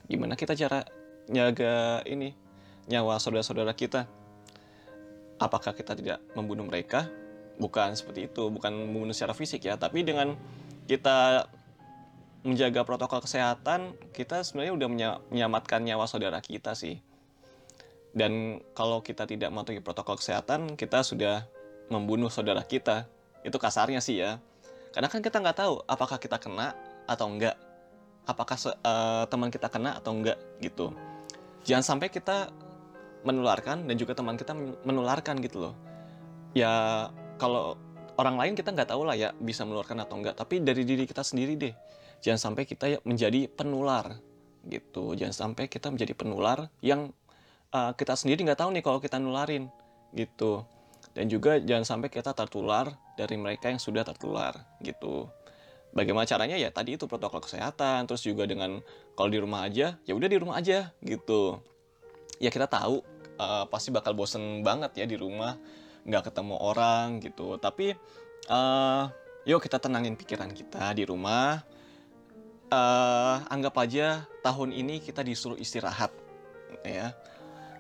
Gimana 0.07 0.39
kita 0.39 0.55
cara 0.55 0.87
jaga 1.27 2.01
ini 2.07 2.31
nyawa 2.87 3.19
saudara-saudara 3.19 3.75
kita? 3.75 4.07
Apakah 5.37 5.75
kita 5.77 5.93
tidak 5.93 6.23
membunuh 6.33 6.65
mereka? 6.65 7.11
Bukan 7.57 7.93
seperti 7.97 8.29
itu, 8.29 8.49
bukan 8.53 8.73
membunuh 8.73 9.13
secara 9.13 9.33
fisik 9.33 9.65
ya, 9.65 9.77
tapi 9.77 10.05
dengan 10.05 10.37
kita 10.85 11.49
menjaga 12.45 12.85
protokol 12.85 13.25
kesehatan, 13.25 13.97
kita 14.13 14.45
sebenarnya 14.45 14.73
udah 14.77 14.87
menyelamatkan 15.29 15.83
nyawa 15.83 16.05
saudara 16.05 16.37
kita 16.39 16.77
sih 16.77 17.01
dan 18.17 18.63
kalau 18.73 19.05
kita 19.05 19.29
tidak 19.29 19.53
mematuhi 19.53 19.77
protokol 19.77 20.17
kesehatan, 20.17 20.73
kita 20.73 21.05
sudah 21.05 21.45
membunuh 21.93 22.33
saudara 22.33 22.65
kita. 22.65 23.05
Itu 23.47 23.55
kasarnya 23.55 24.03
sih 24.03 24.19
ya. 24.19 24.43
Karena 24.91 25.07
kan 25.07 25.23
kita 25.23 25.39
nggak 25.39 25.57
tahu 25.63 25.79
apakah 25.88 26.19
kita 26.19 26.36
kena 26.36 26.75
atau 27.07 27.31
enggak. 27.31 27.55
Apakah 28.27 28.60
uh, 28.60 29.23
teman 29.31 29.47
kita 29.47 29.71
kena 29.71 29.95
atau 29.95 30.12
enggak 30.12 30.36
gitu. 30.60 30.91
Jangan 31.63 31.95
sampai 31.95 32.12
kita 32.12 32.51
menularkan 33.23 33.88
dan 33.88 33.95
juga 33.95 34.12
teman 34.19 34.36
kita 34.36 34.51
menularkan 34.83 35.39
gitu 35.39 35.71
loh. 35.71 35.73
Ya 36.51 37.07
kalau 37.39 37.79
orang 38.19 38.36
lain 38.36 38.53
kita 38.60 38.75
nggak 38.75 38.91
tahu 38.91 39.07
lah 39.07 39.15
ya 39.15 39.31
bisa 39.39 39.63
menularkan 39.63 40.03
atau 40.03 40.19
enggak. 40.19 40.36
Tapi 40.36 40.60
dari 40.60 40.83
diri 40.83 41.07
kita 41.07 41.23
sendiri 41.23 41.55
deh. 41.55 41.71
Jangan 42.19 42.51
sampai 42.51 42.67
kita 42.67 42.99
menjadi 43.07 43.47
penular 43.47 44.19
gitu. 44.67 45.15
Jangan 45.15 45.55
sampai 45.55 45.71
kita 45.71 45.88
menjadi 45.88 46.12
penular 46.12 46.67
yang 46.83 47.15
uh, 47.71 47.95
kita 47.95 48.19
sendiri 48.19 48.43
nggak 48.43 48.60
tahu 48.60 48.75
nih 48.75 48.83
kalau 48.83 48.99
kita 48.99 49.17
nularin 49.21 49.71
gitu 50.15 50.63
dan 51.17 51.25
juga 51.34 51.58
jangan 51.58 51.82
sampai 51.82 52.13
kita 52.13 52.30
tertular 52.38 52.93
dari 53.17 53.41
mereka 53.41 53.73
yang 53.73 53.82
sudah 53.82 54.06
tertular 54.06 54.53
gitu. 54.86 55.25
Bagaimana 55.89 56.30
caranya? 56.30 56.53
Ya 56.62 56.69
tadi 56.69 56.93
itu 56.93 57.10
protokol 57.10 57.41
kesehatan. 57.41 58.06
Terus 58.06 58.21
juga 58.21 58.45
dengan 58.45 58.86
kalau 59.17 59.34
di 59.34 59.41
rumah 59.41 59.65
aja 59.65 59.97
ya 60.06 60.13
udah 60.13 60.30
di 60.30 60.38
rumah 60.38 60.62
aja 60.62 60.93
gitu. 61.01 61.58
Ya 62.38 62.53
kita 62.53 62.69
tahu 62.69 63.01
uh, 63.41 63.65
pasti 63.65 63.89
bakal 63.89 64.13
bosen 64.13 64.62
banget 64.62 64.93
ya 64.93 65.10
di 65.10 65.17
rumah 65.17 65.58
nggak 66.06 66.30
ketemu 66.30 66.53
orang 66.53 67.17
gitu. 67.17 67.58
Tapi 67.58 67.97
uh, 68.53 69.10
yuk 69.49 69.58
kita 69.65 69.82
tenangin 69.82 70.13
pikiran 70.13 70.53
kita 70.53 70.93
di 70.93 71.01
rumah. 71.01 71.65
Uh, 72.69 73.41
anggap 73.49 73.73
aja 73.82 74.30
tahun 74.45 74.69
ini 74.69 75.01
kita 75.01 75.25
disuruh 75.25 75.58
istirahat 75.58 76.13
ya. 76.86 77.10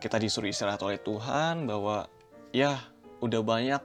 Kita 0.01 0.17
disuruh 0.17 0.49
istirahat 0.49 0.81
oleh 0.81 0.97
Tuhan 0.97 1.69
bahwa 1.69 2.09
ya 2.49 2.96
udah 3.23 3.41
banyak 3.41 3.81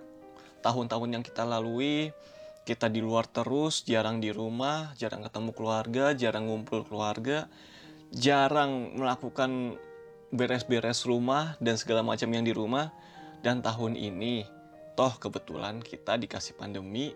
tahun-tahun 0.63 1.09
yang 1.11 1.25
kita 1.25 1.43
lalui. 1.45 2.15
Kita 2.63 2.87
di 2.87 3.03
luar 3.03 3.27
terus 3.27 3.83
jarang 3.83 4.23
di 4.23 4.31
rumah 4.31 4.95
jarang 4.95 5.27
ketemu 5.27 5.51
keluarga 5.51 6.15
jarang 6.15 6.47
ngumpul 6.47 6.87
keluarga 6.87 7.51
jarang 8.15 8.95
melakukan 8.95 9.75
beres-beres 10.31 11.03
rumah 11.03 11.59
dan 11.59 11.75
segala 11.75 12.07
macam 12.07 12.31
yang 12.31 12.47
di 12.47 12.55
rumah. 12.55 12.95
Dan 13.43 13.59
tahun 13.59 13.99
ini 13.99 14.47
toh 14.95 15.19
kebetulan 15.19 15.83
kita 15.83 16.15
dikasih 16.15 16.55
pandemi 16.55 17.11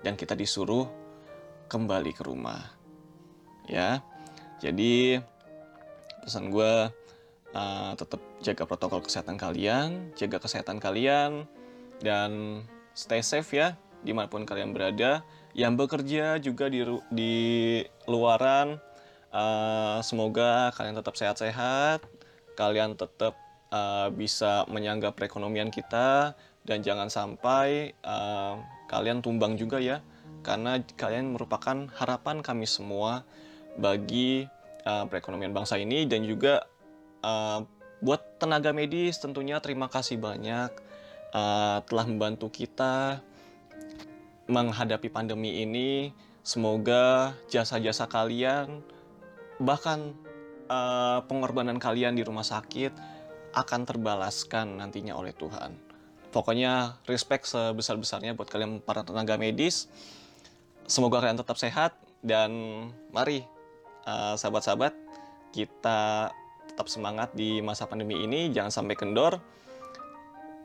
dan 0.00 0.16
kita 0.16 0.32
disuruh 0.32 0.88
kembali 1.68 2.16
ke 2.16 2.24
rumah. 2.24 2.72
Ya 3.68 4.00
jadi 4.64 5.20
pesan 6.24 6.48
gue 6.48 6.88
uh, 7.52 7.92
tetap 7.96 8.20
jaga 8.40 8.64
protokol 8.64 9.00
kesehatan 9.04 9.36
kalian, 9.40 10.12
jaga 10.18 10.42
kesehatan 10.42 10.80
kalian, 10.82 11.44
dan 12.02 12.62
stay 12.92 13.22
safe 13.22 13.52
ya 13.54 13.78
di 14.02 14.14
mana 14.14 14.30
pun 14.30 14.46
kalian 14.46 14.70
berada. 14.74 15.22
Yang 15.58 15.72
bekerja 15.74 16.38
juga 16.38 16.70
di 16.70 16.86
di 17.10 17.34
luaran, 18.06 18.78
uh, 19.34 19.98
semoga 20.06 20.70
kalian 20.76 20.94
tetap 20.94 21.14
sehat-sehat, 21.18 22.06
kalian 22.54 22.94
tetap 22.94 23.34
uh, 23.74 24.06
bisa 24.14 24.62
menyangga 24.70 25.10
perekonomian 25.10 25.74
kita, 25.74 26.38
dan 26.62 26.78
jangan 26.84 27.10
sampai 27.10 27.96
uh, 28.06 28.60
kalian 28.86 29.18
tumbang 29.18 29.58
juga 29.58 29.82
ya, 29.82 29.98
karena 30.46 30.78
kalian 30.94 31.34
merupakan 31.34 31.90
harapan 31.96 32.38
kami 32.38 32.68
semua 32.68 33.26
bagi 33.74 34.46
uh, 34.86 35.10
perekonomian 35.10 35.50
bangsa 35.50 35.74
ini 35.80 36.06
dan 36.06 36.22
juga 36.22 36.70
uh, 37.22 37.64
buat 37.98 38.38
tenaga 38.38 38.70
medis 38.70 39.18
tentunya 39.18 39.58
terima 39.58 39.90
kasih 39.90 40.18
banyak 40.18 40.70
uh, 41.34 41.78
telah 41.82 42.04
membantu 42.06 42.48
kita 42.52 43.22
menghadapi 44.48 45.08
pandemi 45.12 45.62
ini. 45.62 46.14
Semoga 46.46 47.36
jasa-jasa 47.52 48.08
kalian 48.08 48.80
bahkan 49.60 50.16
uh, 50.70 51.20
pengorbanan 51.28 51.76
kalian 51.76 52.16
di 52.16 52.24
rumah 52.24 52.46
sakit 52.46 52.94
akan 53.52 53.80
terbalaskan 53.84 54.80
nantinya 54.80 55.12
oleh 55.18 55.36
Tuhan. 55.36 55.76
Pokoknya 56.32 57.00
respect 57.08 57.48
sebesar-besarnya 57.48 58.36
buat 58.36 58.48
kalian 58.48 58.80
para 58.80 59.04
tenaga 59.04 59.36
medis. 59.36 59.88
Semoga 60.88 61.20
kalian 61.20 61.36
tetap 61.36 61.60
sehat 61.60 61.96
dan 62.24 62.52
mari 63.12 63.44
sahabat-sahabat 64.08 64.96
uh, 64.96 65.04
kita 65.52 66.32
tetap 66.78 66.94
semangat 66.94 67.34
di 67.34 67.58
masa 67.58 67.90
pandemi 67.90 68.22
ini, 68.22 68.54
jangan 68.54 68.70
sampai 68.70 68.94
kendor. 68.94 69.42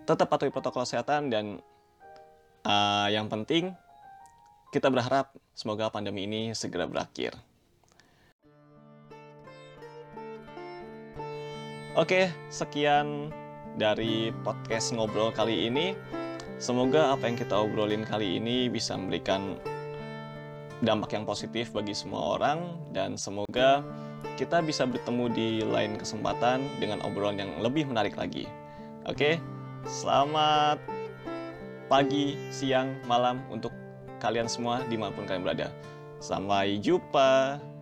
tetap 0.05 0.29
patuhi 0.29 0.53
protokol 0.53 0.85
kesehatan 0.85 1.33
dan 1.33 1.57
uh, 2.67 3.07
yang 3.09 3.31
penting 3.31 3.73
kita 4.69 4.93
berharap 4.93 5.33
semoga 5.57 5.89
pandemi 5.89 6.29
ini 6.29 6.53
segera 6.53 6.85
berakhir. 6.85 7.33
Oke, 11.97 12.29
sekian 12.53 13.33
dari 13.73 14.29
podcast 14.45 14.93
ngobrol 14.93 15.33
kali 15.33 15.65
ini. 15.65 15.97
Semoga 16.61 17.17
apa 17.17 17.25
yang 17.25 17.39
kita 17.39 17.57
obrolin 17.57 18.05
kali 18.05 18.37
ini 18.37 18.69
bisa 18.69 18.93
memberikan 18.93 19.57
dampak 20.85 21.17
yang 21.17 21.25
positif 21.25 21.73
bagi 21.73 21.97
semua 21.97 22.37
orang 22.37 22.77
dan 22.93 23.17
semoga 23.17 23.81
kita 24.35 24.63
bisa 24.63 24.87
bertemu 24.87 25.25
di 25.31 25.47
lain 25.61 25.99
kesempatan 25.99 26.65
dengan 26.81 27.03
obrolan 27.05 27.37
yang 27.39 27.51
lebih 27.61 27.87
menarik 27.87 28.17
lagi. 28.17 28.49
Oke, 29.07 29.37
selamat 29.83 30.79
pagi, 31.91 32.39
siang, 32.49 32.95
malam 33.05 33.43
untuk 33.51 33.75
kalian 34.23 34.47
semua 34.47 34.81
di 34.87 34.95
mana 34.95 35.11
pun 35.11 35.27
kalian 35.27 35.43
berada. 35.43 35.67
Sampai 36.23 36.79
jumpa. 36.79 37.72